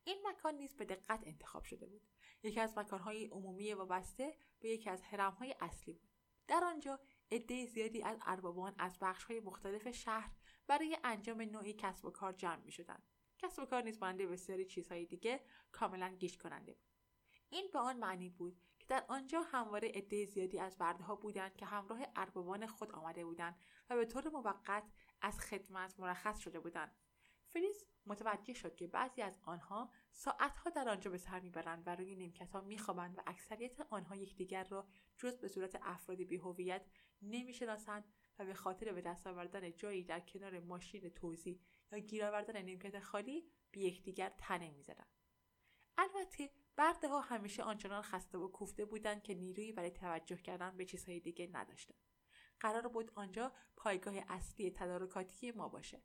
[0.04, 2.08] این مکان نیز به دقت انتخاب شده بود.
[2.42, 6.10] یکی از مکانهای عمومی وابسته به یکی از حرمهای اصلی بود.
[6.48, 10.30] در آنجا عده زیادی از اربابان از بخشهای مختلف شهر
[10.66, 13.02] برای انجام نوعی کسب و کار جمع می شدند.
[13.38, 15.40] کسب و کار نیز مانند بسیاری چیزهای دیگه
[15.72, 16.86] کاملا گیج کننده بود.
[17.50, 21.66] این به آن معنی بود در آنجا همواره عده زیادی از برده ها بودند که
[21.66, 23.56] همراه اربابان خود آمده بودند
[23.90, 24.84] و به طور موقت
[25.20, 26.96] از خدمت مرخص شده بودند.
[27.48, 32.16] فریز متوجه شد که بعضی از آنها ساعتها در آنجا به سر می‌برند و روی
[32.16, 36.86] نیمکت ها میخوابند و اکثریت آنها یکدیگر را جز به صورت افراد بیهویت
[37.22, 38.04] نمی‌شناسند
[38.38, 41.60] و به خاطر به دست آوردن جایی در کنار ماشین توزیع
[41.92, 45.10] یا گیر آوردن نیمکت خالی به یکدیگر تنه می‌زدند.
[45.98, 50.84] البته برده ها همیشه آنچنان خسته و کوفته بودند که نیرویی برای توجه کردن به
[50.84, 51.98] چیزهای دیگه نداشتند.
[52.60, 56.02] قرار بود آنجا پایگاه اصلی تدارکاتی ما باشه.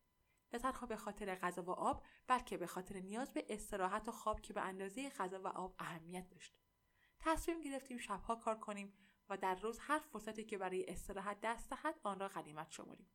[0.54, 4.42] نه تنها به خاطر غذا و آب بلکه به خاطر نیاز به استراحت و خواب
[4.42, 6.56] که به اندازه غذا و آب اهمیت داشت.
[7.20, 8.94] تصمیم گرفتیم شبها کار کنیم
[9.30, 13.12] و در روز هر فرصتی که برای استراحت دست دهد آن را غنیمت شمریم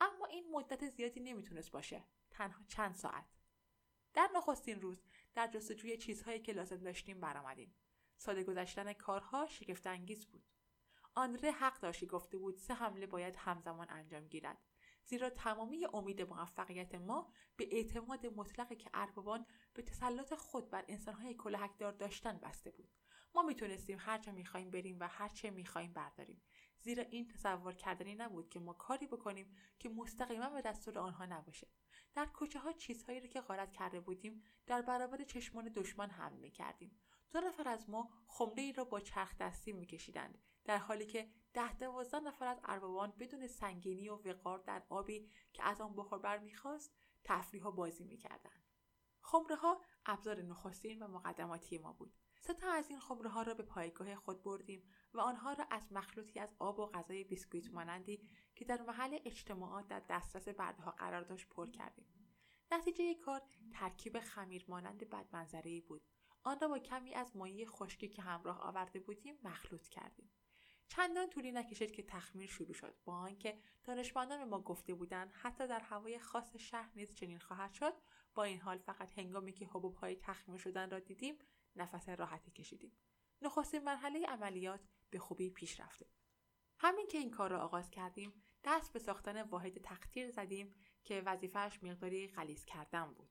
[0.00, 2.04] اما این مدت زیادی نمی‌تونست باشه.
[2.30, 3.24] تنها چند ساعت.
[4.14, 5.02] در نخستین روز
[5.34, 7.74] در جستجوی چیزهایی که لازم داشتیم برآمدیم.
[8.16, 10.44] ساده گذشتن کارها شگفت انگیز بود.
[11.14, 14.58] آندره حق داشتی گفته بود سه حمله باید همزمان انجام گیرد
[15.04, 21.34] زیرا تمامی امید موفقیت ما به اعتماد مطلقی که اربابان به تسلط خود بر انسانهای
[21.34, 22.92] کلاهکدار داشتن بسته بود.
[23.34, 26.42] ما می‌تونستیم هر جا می‌خواهیم بریم و هر چه می‌خواهیم برداریم.
[26.80, 31.68] زیرا این تصور کردنی نبود که ما کاری بکنیم که مستقیما به دستور آنها نباشه.
[32.14, 37.00] در کوچه ها چیزهایی را که غارت کرده بودیم در برابر چشمان دشمن حمل می‌کردیم.
[37.32, 41.72] دو نفر از ما خمره ای را با چرخ دستی میکشیدند در حالی که ده
[41.72, 46.94] دوازده نفر از اربابان بدون سنگینی و وقار در آبی که از آن بخار برمیخواست
[47.24, 48.70] تفریح ها بازی می‌کردند.
[49.20, 52.14] خمره ها ابزار نخستین و مقدماتی ما بود.
[52.40, 55.92] سه تا از این خمره ها را به پایگاه خود بردیم و آنها را از
[55.92, 61.22] مخلوطی از آب و غذای بیسکویت مانندی که در محل اجتماعات در دسترس بردها قرار
[61.22, 62.06] داشت پر کردیم.
[62.72, 63.42] نتیجه کار
[63.72, 66.02] ترکیب خمیر مانند بدمنظری بود.
[66.42, 70.30] آن را با کمی از مایه خشکی که همراه آورده بودیم مخلوط کردیم.
[70.88, 72.96] چندان طولی نکشید که تخمیر شروع شد.
[73.04, 77.72] با آنکه دانشمندان به ما گفته بودند حتی در هوای خاص شهر نیز چنین خواهد
[77.72, 77.94] شد
[78.34, 79.66] با این حال فقط هنگامی که
[80.00, 81.38] های تخمیر شدن را دیدیم
[81.76, 82.92] نفس راحتی کشیدیم.
[83.42, 86.06] نخستین مرحله عملیات به خوبی پیش رفته.
[86.78, 91.82] همین که این کار را آغاز کردیم دست به ساختن واحد تقطیر زدیم که وظیفهش
[91.82, 93.30] مقداری غلیظ کردن بود.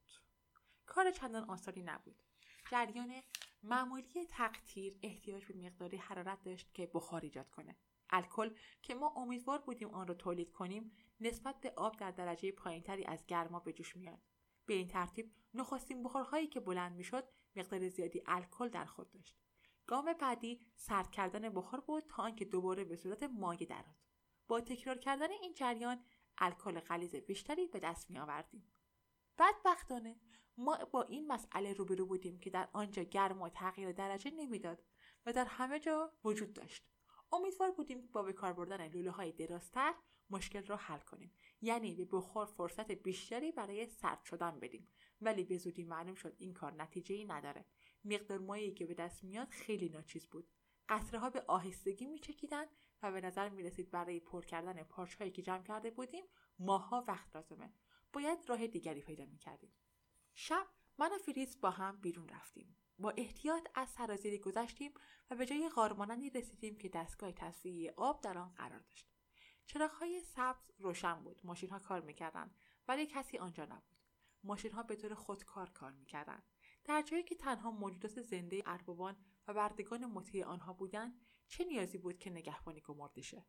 [0.86, 2.24] کار چندان آسانی نبود.
[2.72, 3.22] جریان
[3.64, 7.76] معمولی تقطیر احتیاج به مقداری حرارت داشت که بخار ایجاد کنه.
[8.10, 13.06] الکل که ما امیدوار بودیم آن را تولید کنیم نسبت به آب در درجه پایینتری
[13.06, 14.20] از گرما به جوش میاد.
[14.66, 19.38] به این ترتیب نخستین بخارهایی که بلند می‌شد مقدار زیادی الکل در خود داشت.
[19.90, 23.96] گام بعدی سرد کردن بخار بود تا آنکه دوباره به صورت مایع درآد
[24.48, 26.04] با تکرار کردن این جریان
[26.38, 28.74] الکل غلیظ بیشتری به دست می آوردیم
[29.38, 30.16] بدبختانه
[30.58, 34.84] ما با این مسئله روبرو بودیم که در آنجا گرما تغییر درجه نمی‌داد
[35.26, 36.90] و در همه جا وجود داشت.
[37.32, 39.94] امیدوار بودیم با به کار بردن لوله های درازتر
[40.30, 41.34] مشکل را حل کنیم.
[41.62, 44.88] یعنی به بخار فرصت بیشتری برای سرد شدن بدیم.
[45.22, 47.66] ولی به زودی معلوم شد این کار نتیجه ای نداره.
[48.06, 50.50] مقدار مایعی که به دست میاد خیلی ناچیز بود
[50.90, 52.68] قطره ها به آهستگی میچکیدند
[53.04, 56.26] و به نظر می رسید برای پر کردن پارچ هایی که جمع کرده بودیم
[56.60, 57.74] ماها وقت لازمه
[58.14, 59.74] باید راه دیگری پیدا می کردیم.
[60.34, 62.78] شب من و فریز با هم بیرون رفتیم.
[63.00, 64.94] با احتیاط از سرازیری گذشتیم
[65.30, 69.10] و به جای غارمانندی رسیدیم که دستگاه تصفیه آب در آن قرار داشت.
[69.66, 71.42] چراغهای سبز روشن بود.
[71.44, 72.56] ماشین ها کار می‌کردند
[72.88, 73.98] ولی کسی آنجا نبود.
[74.44, 76.44] ماشین ها به طور خودکار کار می‌کردند.
[76.90, 79.16] در جایی که تنها موجودات زنده اربابان
[79.48, 83.46] و بردگان مطیع آنها بودند چه نیازی بود که نگهبانی گمرده شه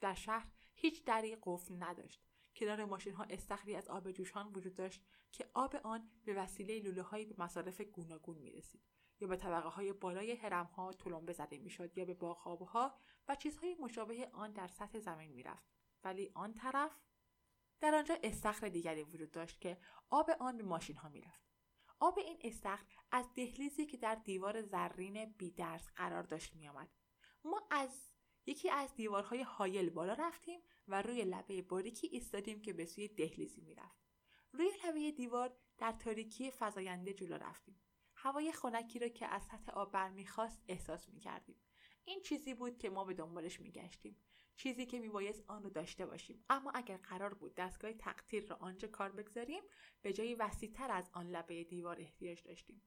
[0.00, 2.24] در شهر هیچ دری قفل نداشت.
[2.56, 7.02] کنار ماشین ها استخری از آب جوشان وجود داشت که آب آن به وسیله لوله
[7.02, 8.82] هایی به مصارف گوناگون می رسید
[9.20, 13.34] یا به طبقه های بالای هرم ها تلمبه زده می‌شد یا به باغ ها و
[13.34, 15.68] چیزهای مشابه آن در سطح زمین می‌رفت.
[16.04, 17.00] ولی آن طرف؟
[17.80, 19.78] در آنجا استخر دیگری وجود داشت که
[20.10, 21.43] آب آن به ماشین ها می‌رفت.
[22.04, 26.88] آب این استخر از دهلیزی که در دیوار زرین بیدرس قرار داشت میآمد.
[27.44, 28.10] ما از
[28.46, 33.60] یکی از دیوارهای هایل بالا رفتیم و روی لبه باریکی ایستادیم که به سوی دهلیزی
[33.60, 34.04] می‌رفت.
[34.52, 37.80] روی لبه دیوار در تاریکی فزاینده جلو رفتیم.
[38.14, 41.56] هوای خنکی را که از سطح آب برمیخواست احساس می‌کردیم.
[42.04, 44.16] این چیزی بود که ما به دنبالش میگشتیم.
[44.56, 46.44] چیزی که میبایست آن رو داشته باشیم.
[46.48, 49.62] اما اگر قرار بود دستگاه تقطیر را آنجا کار بگذاریم
[50.02, 52.82] به جایی وسیعتر از آن لبه دیوار احتیاج داشتیم.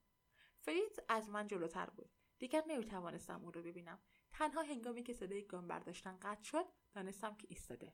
[0.60, 2.10] فریز از من جلوتر بود.
[2.39, 3.99] دیگر نمی‌توانستم او را ببینم.
[4.32, 7.93] تنها هنگامی که صدای گام برداشتن قطع شد دانستم که ایستاده.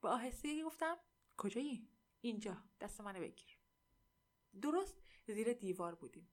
[0.00, 0.96] با آهستگی گفتم
[1.36, 1.88] کجایی؟
[2.20, 2.56] اینجا.
[2.80, 3.58] دست منو بگیر.
[4.62, 6.30] درست زیر دیوار بودیم.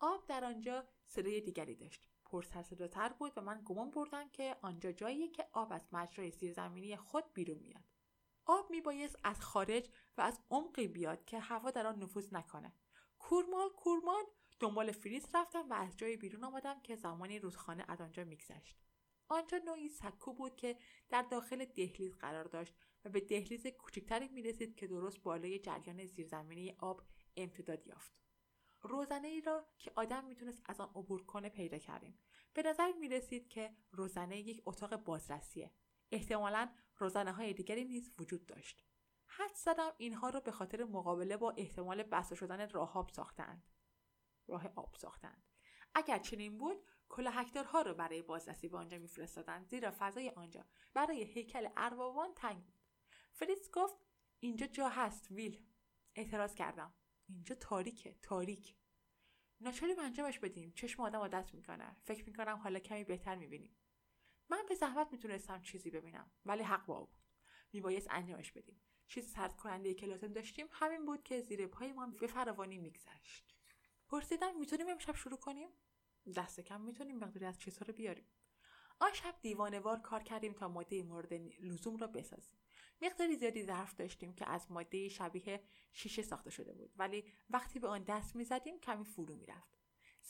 [0.00, 2.08] آب در آنجا صدای دیگری داشت.
[2.28, 6.96] پرسر صداتر بود و من گمان بردم که آنجا جاییه که آب از مجرای زیرزمینی
[6.96, 7.84] خود بیرون میاد.
[8.46, 9.88] آب میبایست از خارج
[10.18, 12.72] و از عمقی بیاد که هوا در آن نفوذ نکنه.
[13.18, 14.24] کورمال کورمال
[14.60, 18.76] دنبال فریز رفتم و از جای بیرون آمدم که زمانی رودخانه از آنجا میگذشت.
[19.28, 20.76] آنجا نوعی سکو بود که
[21.08, 26.06] در داخل دهلیز قرار داشت و به دهلیز کوچکتری می رسید که درست بالای جریان
[26.06, 27.02] زیرزمینی آب
[27.36, 28.12] امتداد یافت.
[28.82, 32.18] روزنه ای را که آدم می‌تونست از آن عبور کنه پیدا کردیم.
[32.54, 35.72] به نظر می رسید که روزنه یک اتاق بازرسیه.
[36.12, 38.84] احتمالا روزنه های دیگری نیز وجود داشت.
[39.26, 43.68] حد زدم اینها را به خاطر مقابله با احتمال بسته شدن راهاب ساختند.
[44.48, 45.48] راه آب ساختند.
[45.94, 46.76] اگر چنین بود
[47.08, 50.64] کلاهکدارها را برای بازرسی به آنجا میفرستادند زیرا فضای آنجا
[50.94, 52.80] برای هیکل ارواوان تنگ بود
[53.32, 53.96] فریتز گفت
[54.40, 55.66] اینجا جا هست ویل
[56.14, 56.94] اعتراض کردم
[57.28, 58.74] اینجا تاریکه تاریک.
[59.60, 60.72] ناچاریم انجامش بدیم.
[60.72, 61.96] چشم آدم عادت می‌کنه.
[62.04, 63.76] فکر می‌کنم حالا کمی بهتر می‌بینیم.
[64.50, 67.18] من به زحمت می‌تونستم چیزی ببینم ولی حق با بود.
[67.72, 68.80] میبایست انجامش بدیم.
[69.06, 70.66] چیز سرد کننده که لازم داشتیم.
[70.70, 73.54] همین بود که زیر پایمان به فراوانی میگذشت.
[74.08, 75.68] پرسیدم می‌تونیم امشب شروع کنیم؟
[76.36, 78.26] دست کم می‌تونیم مقداری از چیزها رو بیاریم.
[79.00, 82.58] آن شب دیوانوار کار کردیم تا ماده مورد لزوم را بسازیم.
[83.02, 86.92] مقداری زیادی ظرف داشتیم که از ماده شبیه شیشه ساخته شده بود.
[86.96, 89.78] ولی وقتی به آن دست می‌زدیم کمی فرو می‌رفت.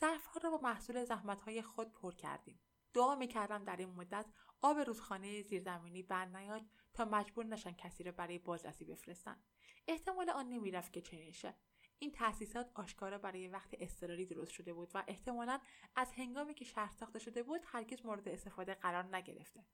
[0.00, 2.60] ظرفها را با محصول زحمتهای خود پر کردیم.
[2.94, 4.26] دعا می‌کردم در این مدت
[4.62, 6.62] آب رودخانه زیرزمینی نیاد
[6.94, 9.42] تا مجبور نشن کسی را برای بازرسی بفرستن.
[9.88, 11.54] احتمال آن نمی‌رفت که چنین شه.
[11.98, 15.60] این تأسیسات آشکارا برای وقت اضطراری درست شده بود و احتمالا
[15.96, 19.64] از هنگامی که شهر ساخته شده بود هرگز مورد استفاده قرار نگرفته.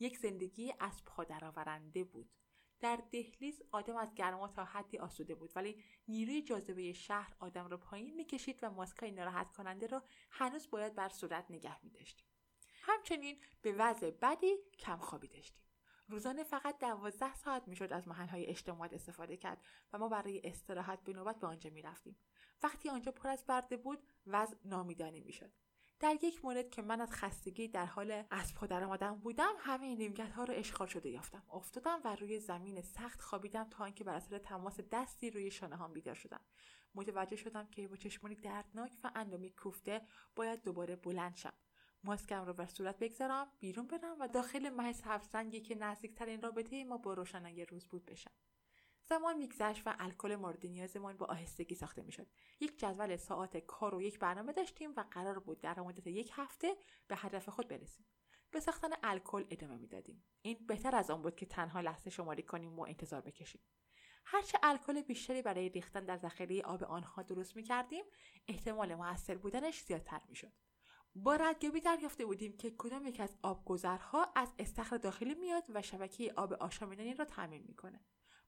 [0.00, 1.24] یک زندگی از پا
[2.12, 2.30] بود.
[2.80, 7.76] در دهلیز آدم از گرما تا حدی آسوده بود ولی نیروی جاذبه شهر آدم را
[7.76, 12.26] پایین می‌کشید و ماسکای ناراحت کننده را هنوز باید بر صورت نگه میداشتیم.
[12.82, 15.62] همچنین به وضع بدی کم خوابی داشتیم.
[16.08, 21.12] روزانه فقط دوازده ساعت می‌شد از محلهای اجتماع استفاده کرد و ما برای استراحت به
[21.12, 22.16] نوبت به آنجا می‌رفتیم.
[22.62, 25.52] وقتی آنجا پر از برده بود وضع نامیدانه می‌شد.
[26.00, 30.32] در یک مورد که من از خستگی در حال از پا آمدن بودم همه نیمکت
[30.32, 31.42] ها رو اشغال شده یافتم.
[31.52, 35.92] افتادم و روی زمین سخت خوابیدم تا اینکه بر اثر تماس دستی روی شانه هم
[35.92, 36.40] بیدار شدم.
[36.94, 40.02] متوجه شدم که با چشمانی دردناک و اندامی کوفته
[40.36, 41.52] باید دوباره بلند شم.
[42.04, 46.98] ماسکم رو بر صورت بگذارم بیرون برم و داخل مه سبزرنگی که نزدیکترین رابطه ما
[46.98, 48.32] با روشنایی روز بود بشم.
[49.10, 52.26] زمان میگذشت و الکل مورد نیازمان با آهستگی ساخته می‌شد.
[52.60, 56.76] یک جدول ساعت کار و یک برنامه داشتیم و قرار بود در مدت یک هفته
[57.08, 58.06] به هدف خود برسیم.
[58.50, 60.24] به ساختن الکل ادامه می‌دادیم.
[60.42, 63.60] این بهتر از آن بود که تنها لحظه شماری کنیم و انتظار بکشیم.
[64.24, 68.04] هرچه الکل بیشتری برای ریختن در ذخیره آب آنها درست می‌کردیم
[68.48, 70.52] احتمال موثر بودنش زیادتر می‌شد.
[71.14, 76.32] با ردیابی دریافته بودیم که کدام یک از آبگذرها از استخر داخلی میاد و شبکه
[76.36, 78.00] آب آشامیدنی را تامین می‌کنه.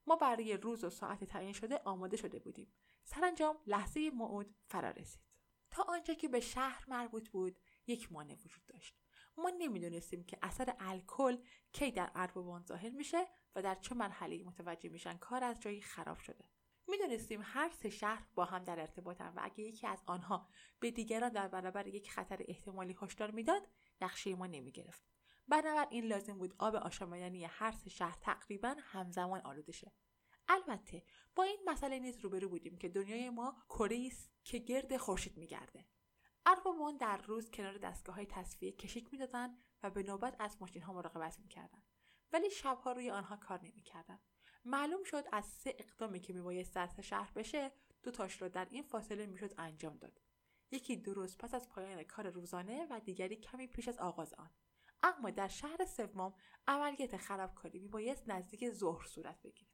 [0.06, 2.72] ما برای روز و ساعت تعیین شده آماده شده بودیم.
[3.04, 5.22] سرانجام لحظه موعود فرا رسید.
[5.70, 8.98] تا آنجا که به شهر مربوط بود یک مانع وجود داشت.
[9.36, 11.36] ما نمی‌دونستیم که اثر الکل
[11.72, 16.18] کی در اربابان ظاهر میشه و در چه مرحله متوجه میشن کار از جایی خراب
[16.18, 16.44] شده.
[16.88, 20.48] می‌دونستیم هر سه شهر با هم در ارتباطن و اگه یکی از آنها
[20.80, 23.68] به دیگران در برابر یک خطر احتمالی هشدار می‌داد
[24.00, 25.02] نقشه ما نمی‌گرفت.
[25.48, 29.92] بنابراین لازم بود آب آشامیدنی هر سه شهر تقریبا همزمان آلوده شه.
[30.48, 35.36] البته با این مسئله نیز روبرو بودیم که دنیای ما کره است که گرد خورشید
[35.36, 35.86] میگرده.
[36.46, 40.92] اربابان در روز کنار دستگاه های تصفیه کشیک می‌دادند و به نوبت از ماشین ها
[40.92, 41.86] مراقبت می‌کردند
[42.32, 44.20] ولی شبها روی آنها کار نمی‌کردند
[44.64, 48.82] معلوم شد از سه اقدامی که میبایست در شهر بشه دو تاش را در این
[48.82, 50.20] فاصله می‌شد انجام داد.
[50.70, 54.50] یکی درست پس از پایان کار روزانه و دیگری کمی پیش از آغاز آن.
[55.02, 56.34] اما در شهر سوم
[56.66, 59.70] عملیات خرابکاری میبایست نزدیک ظهر صورت بگیره.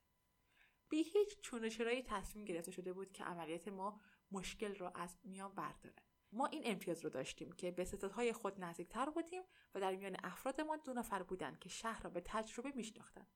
[0.88, 5.96] بی هیچ چونشرایی تصمیم گرفته شده بود که عملیات ما مشکل را از میان برداره.
[6.32, 9.42] ما این امتیاز رو داشتیم که به ستادهای خود نزدیکتر بودیم
[9.74, 13.28] و در میان افرادمان دو نفر بودند که شهر را به تجربه میشناختند.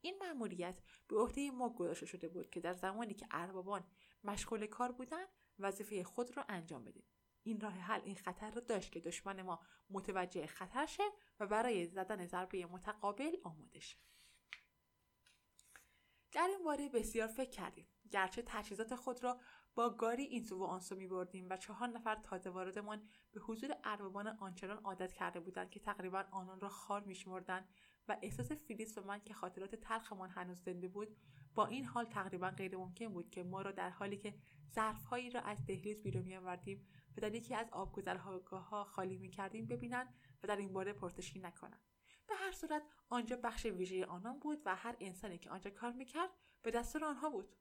[0.00, 3.84] این مأموریت به عهده ما گذاشته شده بود که در زمانی که اربابان
[4.24, 7.04] مشغول کار بودند وظیفه خود را انجام بدیم.
[7.42, 11.02] این راه حل این خطر را داشت که دشمن ما متوجه خطر شه
[11.40, 13.98] و برای زدن ضربه متقابل آماده شه.
[16.32, 17.88] در این باره بسیار فکر کردیم.
[18.10, 19.40] گرچه تجهیزات خود را
[19.74, 23.40] با گاری این سو و آن سو می بردیم و چهار نفر تازه واردمان به
[23.40, 27.68] حضور اربابان آنچنان عادت کرده بودند که تقریبا آنان را خار میشمردند
[28.08, 31.16] و احساس فیلیس و من که خاطرات تلخمان هنوز زنده بود
[31.54, 34.34] با این حال تقریبا غیر ممکن بود که ما را در حالی که
[34.74, 40.46] ظرفهایی را از دهلیز بیرون میآوردیم و در یکی از آبگذرها خالی می‌کردیم ببینند و
[40.46, 41.82] در این باره پرسشی نکنند.
[42.28, 46.30] به هر صورت آنجا بخش ویژه آنان بود و هر انسانی که آنجا کار می‌کرد
[46.62, 47.56] به دستور آنها بود.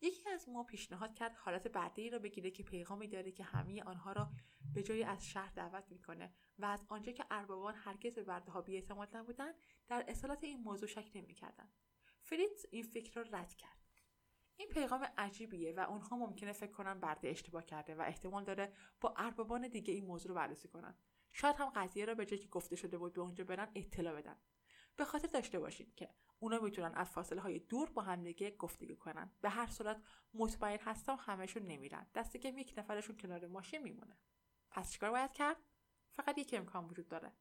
[0.00, 4.12] یکی از ما پیشنهاد کرد حالت بعدی را بگیره که پیغامی داره که همه آنها
[4.12, 4.30] را
[4.74, 8.62] به جای از شهر دعوت می‌کنه و از آنجا که اربابان هرگز به برده ها
[8.62, 9.54] بیاعتماد نبودند
[9.88, 11.72] در اصالت این موضوع شک نمی‌کردند.
[12.22, 13.78] فریتز این فکر را رد کرد.
[14.56, 19.14] این پیغام عجیبیه و اونها ممکنه فکر کنن برده اشتباه کرده و احتمال داره با
[19.16, 20.94] اربابان دیگه این موضوع رو بررسی کنن.
[21.32, 24.36] شاید هم قضیه را به جایی که گفته شده بود به اونجا برن اطلاع بدن.
[24.96, 26.08] به خاطر داشته باشید که
[26.38, 29.32] اونا می‌تونن از فاصله های دور با همدیگه گفتگو کنن.
[29.40, 30.02] به هر صورت
[30.34, 32.06] مطمئن هستم همهشون نمیرن.
[32.14, 34.18] دست کم یک نفرشون کنار ماشین میمونه.
[34.70, 35.56] پس چیکار باید کرد؟
[36.12, 37.32] فقط یک امکان وجود داره.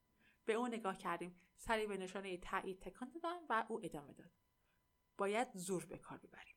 [0.45, 4.31] به او نگاه کردیم سری به نشانه تایید تکان دادم و او ادامه داد.
[5.17, 6.55] باید زور به کار ببریم.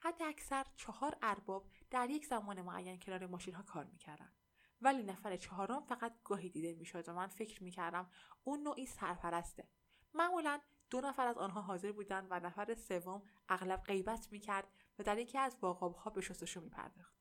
[0.00, 4.32] حتی اکثر چهار ارباب در یک زمان معین کنار ماشین ها کار می‌کردن.
[4.80, 8.10] ولی نفر چهارم فقط گاهی دیده می‌شد و من فکر می‌کردم
[8.44, 9.68] اون نوعی سرپرسته.
[10.14, 10.60] معمولا
[10.90, 14.68] دو نفر از آنها حاضر بودند و نفر سوم اغلب غیبت می‌کرد
[14.98, 17.14] و در یکی از ها به شستشو میپرداخت.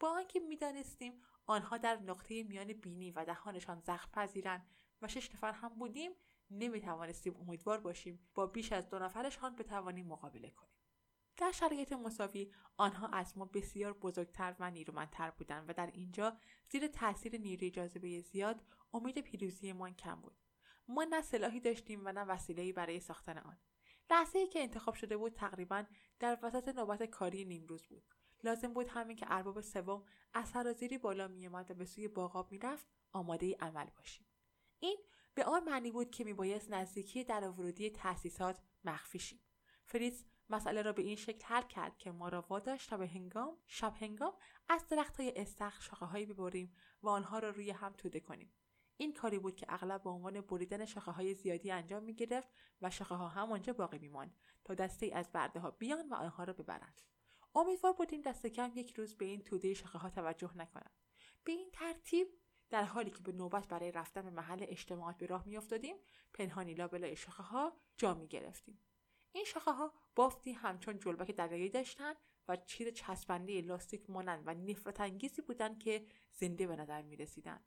[0.00, 4.66] با آنکه می‌دانستیم آنها در نقطه میان بینی و دهانشان زخم پذیرند
[5.02, 6.12] و شش نفر هم بودیم
[6.50, 10.74] نمی‌توانستیم امیدوار باشیم با بیش از دو نفرشان بتوانیم مقابله کنیم.
[11.36, 16.36] در شرایط مساوی آنها از ما بسیار بزرگتر و نیرومندتر بودند و در اینجا
[16.68, 18.62] زیر تاثیر نیروی جاذبه زیاد
[18.92, 20.43] امید پیروزیمان کم بود.
[20.88, 23.58] ما نه سلاحی داشتیم و نه وسیلهای برای ساختن آن.
[24.10, 25.84] لحظه ای که انتخاب شده بود تقریبا
[26.20, 28.04] در وسط نوبت کاری نیمروز بود.
[28.44, 30.04] لازم بود همین که ارباب سوم
[30.34, 34.26] از سرازیری بالا میآمد و به سوی باغاب می‌رفت آماده عمل باشیم.
[34.78, 34.98] این
[35.34, 39.40] به آن معنی بود که میبایست نزدیکی در ورودی تأسیسات مخفی شیم.
[39.84, 43.58] فریز مسئله را به این شکل حل کرد که ما را واداشت تا به هنگام
[43.66, 44.32] شب هنگام
[44.68, 48.52] از درخت های استخر شاخه هایی ببریم و آنها را روی هم توده کنیم.
[48.96, 52.48] این کاری بود که اغلب به عنوان بریدن شاخه های زیادی انجام می گرفت
[52.82, 56.44] و شاخه ها همانجا باقی می ماند تا دسته از برده ها بیان و آنها
[56.44, 57.00] را ببرند.
[57.54, 60.90] امیدوار بودیم دست کم یک روز به این توده شاخه ها توجه نکنند.
[61.44, 62.28] به این ترتیب
[62.70, 65.96] در حالی که به نوبت برای رفتن به محل اجتماعات به راه میافتادیم
[66.32, 68.78] پنهانی لابلای شاخه ها جا می گرفتیم
[69.32, 72.16] این شاخه ها بافتی همچون جلبک دریایی داشتند
[72.48, 77.60] و چیز چسبنده لاستیک مانند و نفرت انگیزی بودند که زنده به نظر می رسیدن.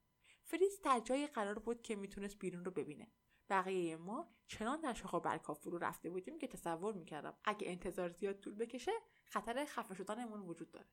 [0.49, 3.11] فریز در جایی قرار بود که می‌تونست بیرون رو ببینه.
[3.49, 8.39] بقیه ما چنان در شاخه برکاف فرو رفته بودیم که تصور می‌کردم اگه انتظار زیاد
[8.39, 8.91] طول بکشه
[9.25, 10.87] خطر خفه شدنمون وجود داره.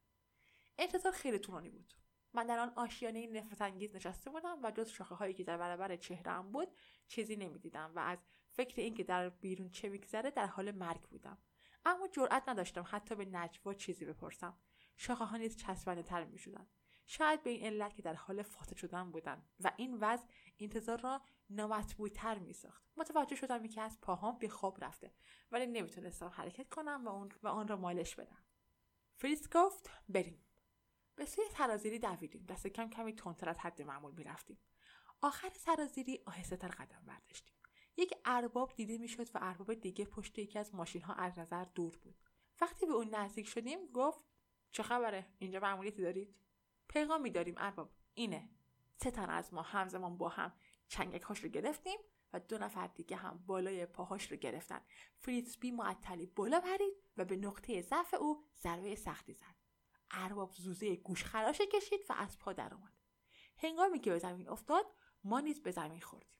[0.79, 1.95] انتظار خیلی طولانی بود.
[2.33, 5.97] من در آن آشیانه نفرت انگیز نشسته بودم و جز شاخه هایی که در برابر
[5.97, 6.69] چهرهام بود
[7.09, 8.19] چیزی نمی‌دیدم و از
[8.51, 11.39] فکر اینکه در بیرون چه میگذره در حال مرگ بودم.
[11.85, 14.59] اما جرأت نداشتم حتی به نجوا چیزی بپرسم.
[14.97, 16.71] شاخه ها نیز چسبنده تر می‌شدند.
[17.07, 20.27] شاید به این علت که در حال فاطر شدن بودند و این وضع
[20.59, 22.85] انتظار را نامطبوعتر میساخت.
[22.97, 25.15] متوجه شدم که از پاهام به خواب رفته
[25.51, 28.45] ولی نمی‌تونستم حرکت کنم و اون, و آن را مالش بدم.
[29.17, 30.45] فریس گفت بریم.
[31.15, 32.47] به سوی سرازیری دویدیم.
[32.47, 34.59] دست کم کمی تندتر از حد معمول می‌رفتیم.
[35.21, 37.55] آخر سرازیری آهسته تر قدم برداشتیم.
[37.97, 41.97] یک ارباب دیده می‌شد و ارباب دیگه پشت یکی از ماشین ها از نظر دور
[41.97, 42.19] بود.
[42.61, 44.21] وقتی به اون نزدیک شدیم گفت
[44.71, 46.44] چه خبره؟ اینجا معمولیتی دارید؟
[46.89, 47.91] پیغامی داریم ارباب.
[48.15, 48.49] اینه.
[48.97, 50.53] سه تن از ما همزمان با هم
[50.89, 51.99] چنگک هاش رو گرفتیم
[52.33, 54.81] و دو نفر دیگه هم بالای پاهاش رو گرفتن.
[55.19, 59.55] فریتسبی معطلی بالا پرید و به نقطه ضعف او ضربه سختی زد.
[60.11, 62.93] ارباب زوزه گوش خراشه کشید و از پا در اومد.
[63.59, 64.87] هنگامی که به زمین افتاد
[65.25, 66.35] ما نیز به زمین خوردیم.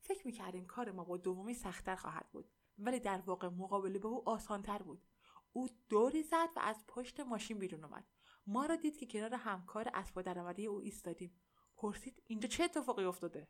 [0.00, 4.28] فکر می‌کردیم کار ما با دومی سختتر خواهد بود ولی در واقع مقابله به او
[4.28, 5.06] آسانتر بود.
[5.52, 8.04] او دوری زد و از پشت ماشین بیرون اومد.
[8.46, 11.40] ما را دید که کنار همکار اسبا درآمده او ایستادیم.
[11.76, 13.48] پرسید اینجا چه اتفاقی افتاده؟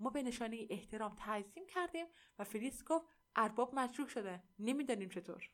[0.00, 2.06] ما به نشانه احترام تعظیم کردیم
[2.38, 3.06] و فریس گفت
[3.36, 4.42] ارباب مجروح شده.
[4.58, 5.50] نمی‌دانیم چطور.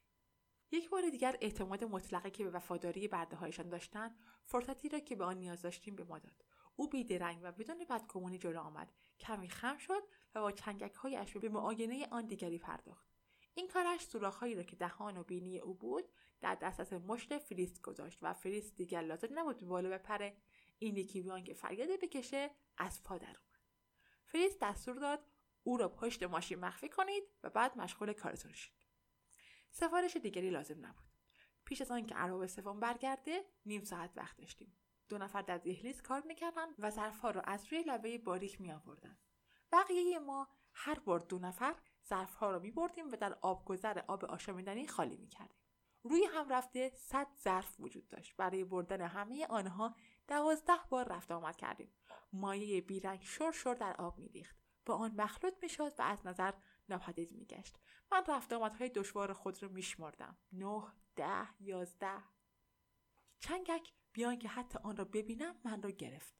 [0.70, 5.24] یک بار دیگر اعتماد مطلقی که به وفاداری برده هایشان داشتند فرصتی را که به
[5.24, 6.44] آن نیاز داشتیم به ما داد.
[6.76, 8.92] او بیدرنگ و بدون بدکمونی جلو آمد.
[9.20, 10.02] کمی خم شد
[10.34, 10.92] و با چنگک
[11.40, 13.07] به معاینه آن دیگری پرداخت.
[13.58, 16.04] این کارش سوراخهایی را که دهان و بینی او بود
[16.40, 20.36] در دسترس مشت فریست گذاشت و فریست دیگر لازم نبود بالا بپره.
[20.78, 23.36] این یکی بیان که فریاده بکشه از پا در
[24.24, 25.24] فریست دستور داد
[25.62, 28.86] او را پشت ماشین مخفی کنید و بعد مشغول کارتون شید.
[29.70, 31.08] سفارش دیگری لازم نبود.
[31.64, 34.78] پیش از آنکه ارباب سوم برگرده نیم ساعت وقت داشتیم.
[35.08, 39.18] دو نفر در دهلیز کار می‌کردند و ظرفها را از روی لبه باریک میآوردند.
[39.72, 41.74] بقیه ما هر بار دو نفر
[42.08, 45.58] ظرفها را میبردیم و در آبگذر آب آشامیدنی خالی می‌کردیم.
[46.02, 48.36] روی هم رفته صد ظرف وجود داشت.
[48.36, 49.94] برای بردن همه آنها
[50.28, 51.92] دوازده بار رفت آمد کردیم.
[52.32, 54.56] مایه بیرنگ شر شر در آب میریخت.
[54.86, 56.52] با آن مخلوط می‌شد و از نظر
[56.88, 57.78] ناپدید میگشت.
[58.12, 60.38] من رفت آمدهای دشوار خود را میشمردم.
[60.52, 60.82] نه
[61.16, 62.22] ده یازده.
[63.40, 66.34] چنگک بیان که حتی آن را ببینم من را گرفت.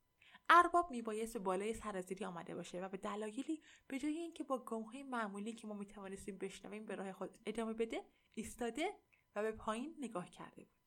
[0.50, 5.52] ارباب میبایست بالای سرازیری آمده باشه و به دلایلی به جای اینکه با گامهای معمولی
[5.52, 8.94] که ما می‌توانستیم بشنویم به راه خود ادامه بده ایستاده
[9.36, 10.78] و به پایین نگاه کرده بود.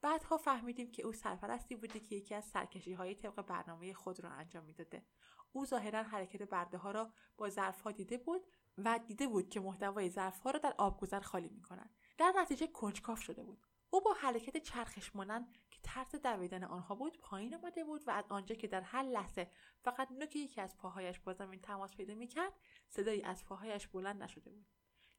[0.00, 4.30] بعدها فهمیدیم که او سرپرستی بوده که یکی از سرکشی های طبق برنامه خود را
[4.30, 5.06] انجام می‌داده.
[5.52, 8.42] او ظاهرا حرکت برده ها را با ظرف ها دیده بود
[8.78, 11.94] و دیده بود که محتوای ظرف ها را در آبگذر خالی می کنند.
[12.18, 13.66] در نتیجه کنجکاف شده بود.
[13.90, 15.48] او با حرکت چرخش مانند
[15.82, 19.50] که طرز دویدن آنها بود پایین آمده بود و از آنجا که در هر لحظه
[19.80, 22.52] فقط نوک یکی از پاهایش با زمین تماس پیدا می‌کرد
[22.88, 24.66] صدایی از پاهایش بلند نشده بود.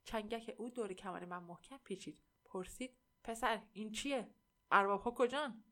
[0.03, 2.24] چنگک او دور کمر من محکم پیچید.
[2.45, 4.30] پرسید پسر این چیه؟
[4.72, 5.64] ارباب ها کجان؟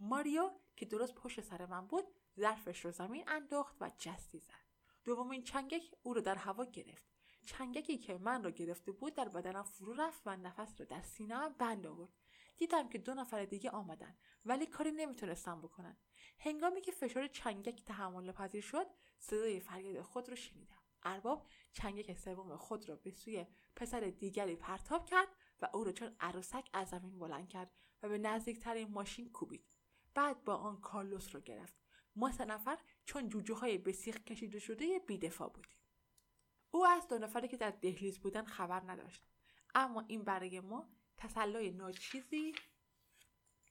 [0.00, 2.04] ماریو که درست پشت سر من بود
[2.40, 4.68] ظرفش رو زمین انداخت و جستی زد.
[5.04, 7.08] دومین چنگک او رو در هوا گرفت.
[7.46, 11.54] چنگکی که من را گرفته بود در بدنم فرو رفت و نفس را در سینهام
[11.58, 12.12] بند آورد.
[12.58, 15.96] دیدم که دو نفر دیگه آمدن ولی کاری نمی‌تونستم بکنن.
[16.38, 18.86] هنگامی که فشار چنگک تحمل پذیر شد
[19.18, 20.82] صدای فریاد خود را شنیدم.
[21.02, 23.46] ارباب چنگک سوم خود را به سوی
[23.76, 25.28] پسر دیگری پرتاب کرد
[25.60, 27.70] و او را چون عروسک از زمین بلند کرد
[28.02, 29.66] و به نزدیکترین ماشین کوبید.
[30.14, 31.74] بعد با آن کارلوس را گرفت.
[32.16, 35.78] ما سه نفر چون جوجه به سیخ کشیده شده بیدفاع بودیم.
[36.70, 39.24] او از دو نفری که در دهلیز بودن خبر نداشت.
[39.74, 40.88] اما این برای ما
[41.18, 42.54] تسلای ناچیزی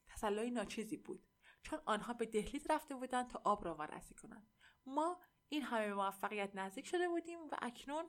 [0.08, 1.28] تسلای ناچیزی بود.
[1.64, 4.48] چون آنها به دهلیز رفته بودند تا آب را وارسی کنند.
[4.86, 8.06] ما این همه موفقیت نزدیک شده بودیم و اکنون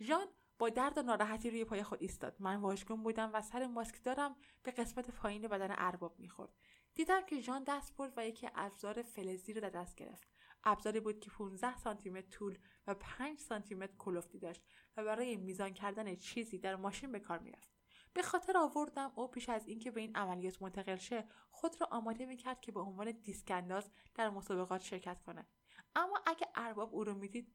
[0.00, 0.26] ژان
[0.58, 2.36] با درد و ناراحتی روی پای خود ایستاد.
[2.38, 6.52] من واژگون بودم و سر ماسک دارم به قسمت پایین بدن ارباب می‌خورد.
[6.94, 10.28] دیدم که ژان دست برد و یکی ابزار فلزی رو در دست گرفت.
[10.64, 14.62] ابزاری بود که 15 سانتی متر طول و 5 سانتی متر کلفتی داشت
[14.96, 17.73] و برای میزان کردن چیزی در ماشین به کار می‌رفت.
[18.14, 22.26] به خاطر آوردم او پیش از اینکه به این عملیات منتقل شه خود را آماده
[22.26, 25.46] می‌کرد که به عنوان دیسک انداز در مسابقات شرکت کنه.
[25.94, 27.54] اما اگه ارباب او رو می‌دید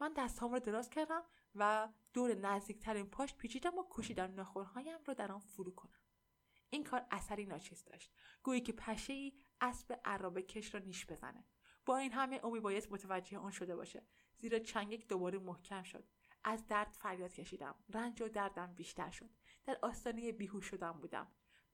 [0.00, 1.22] من دستهام رو دراز کردم
[1.54, 6.00] و دور نزدیکترین پاش پیچیدم و کوشیدم ناخونهایم را در آن فرو کنم.
[6.70, 8.12] این کار اثری ناچیز داشت.
[8.42, 11.44] گویی که پشه ای اسب عرابه کش را نیش بزنه.
[11.86, 14.06] با این همه او میبایست متوجه آن شده باشه.
[14.38, 16.08] زیرا چنگک دوباره محکم شد.
[16.44, 17.74] از درد فریاد کشیدم.
[17.94, 19.30] رنج و دردم بیشتر شد.
[19.66, 21.26] در آستانه بیهوش شدم بودم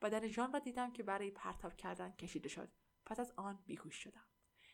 [0.02, 2.68] بدن ژان را دیدم که برای پرتاب کردن کشیده شد.
[3.06, 4.24] پس از آن بیهوش شدم.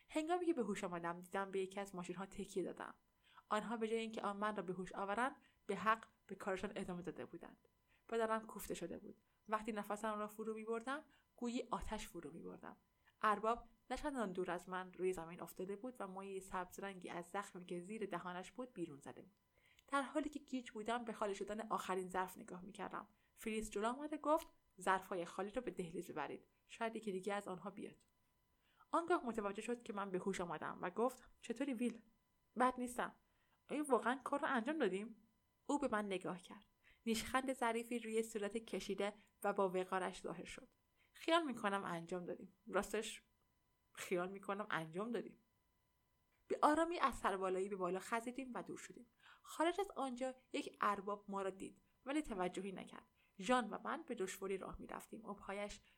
[0.09, 2.93] هنگامی که به هوش آمدم دیدم به یکی از ماشین ها تکیه دادم.
[3.49, 7.01] آنها به جای اینکه آن من را به هوش آورند به حق به کارشان ادامه
[7.01, 7.67] داده بودند.
[8.09, 9.21] بدنم کوفته شده بود.
[9.49, 11.03] وقتی نفسم را فرو می بردم
[11.35, 12.77] گویی آتش فرو می بردم
[13.21, 17.65] ارباب نه دور از من روی زمین افتاده بود و مایه سبز رنگی از زخمی
[17.65, 19.48] که زیر دهانش بود بیرون زده بود.
[19.91, 23.07] در حالی که گیج بودم به خالی شدن آخرین ظرف نگاه می‌کردم.
[23.37, 24.47] فریس جلو آمده گفت
[24.81, 26.47] ظرفهای خالی را به دهلیز ببرید.
[26.67, 27.95] شاید یکی دیگه از آنها بیاد.
[28.91, 32.01] آنگاه متوجه شد که من به هوش آمدم و گفت چطوری ویل؟
[32.59, 33.15] بد نیستم.
[33.69, 35.29] آیا واقعا کار را انجام دادیم؟
[35.65, 36.65] او به من نگاه کرد.
[37.05, 39.13] نیشخند ظریفی روی صورت کشیده
[39.43, 40.69] و با وقارش ظاهر شد.
[41.13, 42.53] خیال می‌کنم انجام دادیم.
[42.67, 43.23] راستش
[43.93, 45.39] خیال می‌کنم انجام دادیم.
[46.47, 49.05] به آرامی از سربالایی به بالا خزیدیم و دور شدیم.
[49.49, 53.07] خارج از آنجا یک ارباب ما را دید ولی توجهی نکرد.
[53.39, 55.25] ژان و من به دشواری راه می‌رفتیم.
[55.25, 55.35] و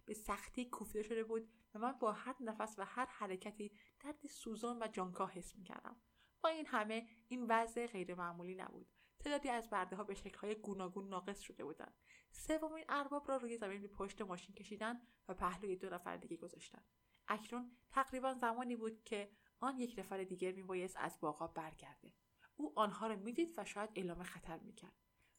[0.06, 4.84] به سختی کوفته شده بود و من با هر نفس و هر حرکتی درد سوزان
[4.84, 6.02] و جانکاه حس می‌کردم.
[6.42, 8.88] با این همه این وضع غیرمعمولی نبود.
[9.20, 11.96] تعدادی از برده ها به شکلهای گوناگون ناقص شده بودند.
[12.32, 16.84] سومین ارباب را روی زمین به پشت ماشین کشیدن و پهلوی دو نفر دیگه گذاشتن.
[17.28, 22.14] اکنون تقریبا زمانی بود که آن یک نفر دیگر میبایست از باغا برگرده.
[22.62, 24.94] او آنها را می‌دید و شاید اعلام خطر می‌کرد.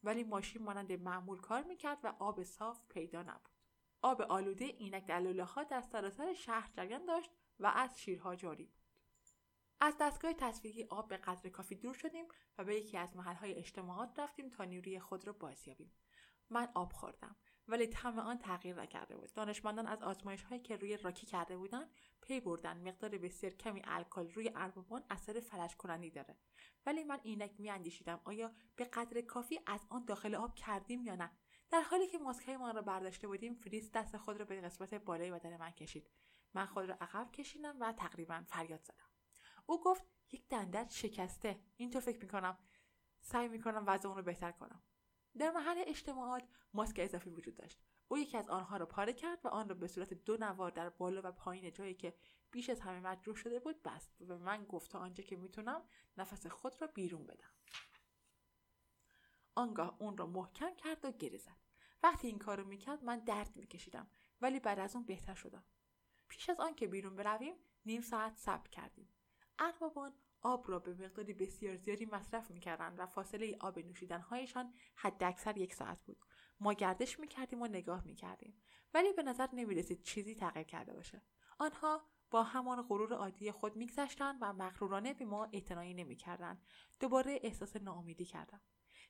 [0.04, 3.52] ولی ماشین مانند معمول کار می‌کرد و آب صاف پیدا نبود.
[4.02, 8.82] آب آلوده اینک در ها در سراسر شهر جریان داشت و از شیرها جاری بود.
[9.80, 12.24] از دستگاه تصویری آب به قدر کافی دور شدیم
[12.58, 15.92] و به یکی از محلهای اجتماعات رفتیم تا نیروی خود را بازیابیم.
[16.50, 17.36] من آب خوردم.
[17.68, 19.32] ولی طعم آن تغییر نکرده بود.
[19.32, 21.90] دانشمندان از آزمایش هایی که روی راکی کرده بودند
[22.22, 22.88] پی بردن.
[22.88, 26.36] مقدار بسیار کمی الکل روی اربابان اثر فلج کننده‌ای داره.
[26.86, 31.30] ولی من اینک میاندیشیدم آیا به قدر کافی از آن داخل آب کردیم یا نه؟
[31.70, 35.30] در حالی که ماسکهای ما را برداشته بودیم فریتز دست خود را به قسمت بالای
[35.30, 36.10] بدن من کشید.
[36.54, 39.08] من خود را عقب کشیدم و تقریبا فریاد زدم.
[39.66, 41.60] او گفت یک دندت شکسته.
[41.76, 42.58] اینطور فکر می‌کنم.
[43.20, 44.82] سعی می‌کنم وضع اون رو بهتر کنم.
[45.38, 46.42] در محل اجتماعات
[46.74, 47.80] ماسک اضافی وجود داشت.
[48.08, 50.88] او یکی از آنها را پاره کرد و آن را به صورت دو نوار در
[50.88, 52.14] بالا و پایین جایی که
[52.50, 55.82] بیش از همه مجروح شده بود بست و به من گفت تا آنجا که می‌تونم
[56.16, 57.50] نفس خود را بیرون بدم.
[59.54, 61.56] آنگاه اون را محکم کرد و گره زد.
[62.02, 64.10] وقتی این کار رو می‌کرد من درد میکشیدم
[64.40, 65.64] ولی بعد از اون بهتر شدم.
[66.28, 67.54] پیش از آن که بیرون برویم
[67.86, 69.08] نیم ساعت صبر کردیم.
[69.58, 75.74] اربابان آب را به مقداری بسیار زیادی مصرف می‌کردند و فاصله آب نوشیدنهایشان حداکثر یک
[75.74, 76.24] ساعت بود.
[76.61, 78.62] ما گردش می‌کردیم و نگاه می‌کردیم.
[78.95, 81.22] ولی به نظر نمی‌رسید چیزی تغییر کرده باشه.
[81.59, 86.62] آنها با همان غرور عادی خود میگذشتند و مغرورانه به ما اعتنایی نمی‌کردند.
[87.01, 88.61] دوباره احساس ناامیدی کردم.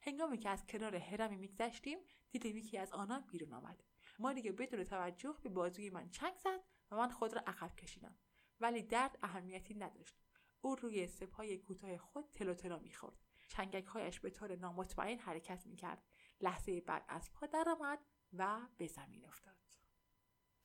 [0.03, 1.99] هنگامی که از کنار هرمی میگذشتیم
[2.31, 3.83] دیدیم یکی از آنان بیرون آمد.
[4.19, 6.61] ما دیگه بدون توجه به بازوی من چنگ زد
[6.91, 8.17] و من خود را عقب کشیدم.
[8.61, 10.17] ولی درد اهمیتی نداشت.
[10.63, 13.17] او روی سپای کوتاه خود تلو تلو می‌خورد.
[13.49, 16.03] شنگک هایش به طور نامطمئن حرکت می‌کرد.
[16.41, 17.99] لحظه بعد از پا درآمد
[18.33, 19.57] و به زمین افتاد.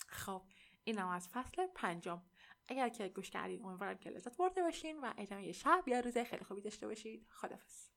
[0.08, 0.42] خب
[0.84, 2.22] اینم از فصل پنجم.
[2.68, 6.46] اگر که گوش کردین امیدوارم که لذت برده باشین و ادامه شب یا روز خیلی
[6.46, 7.28] خوبی داشته باشید.
[7.30, 7.97] خدافظ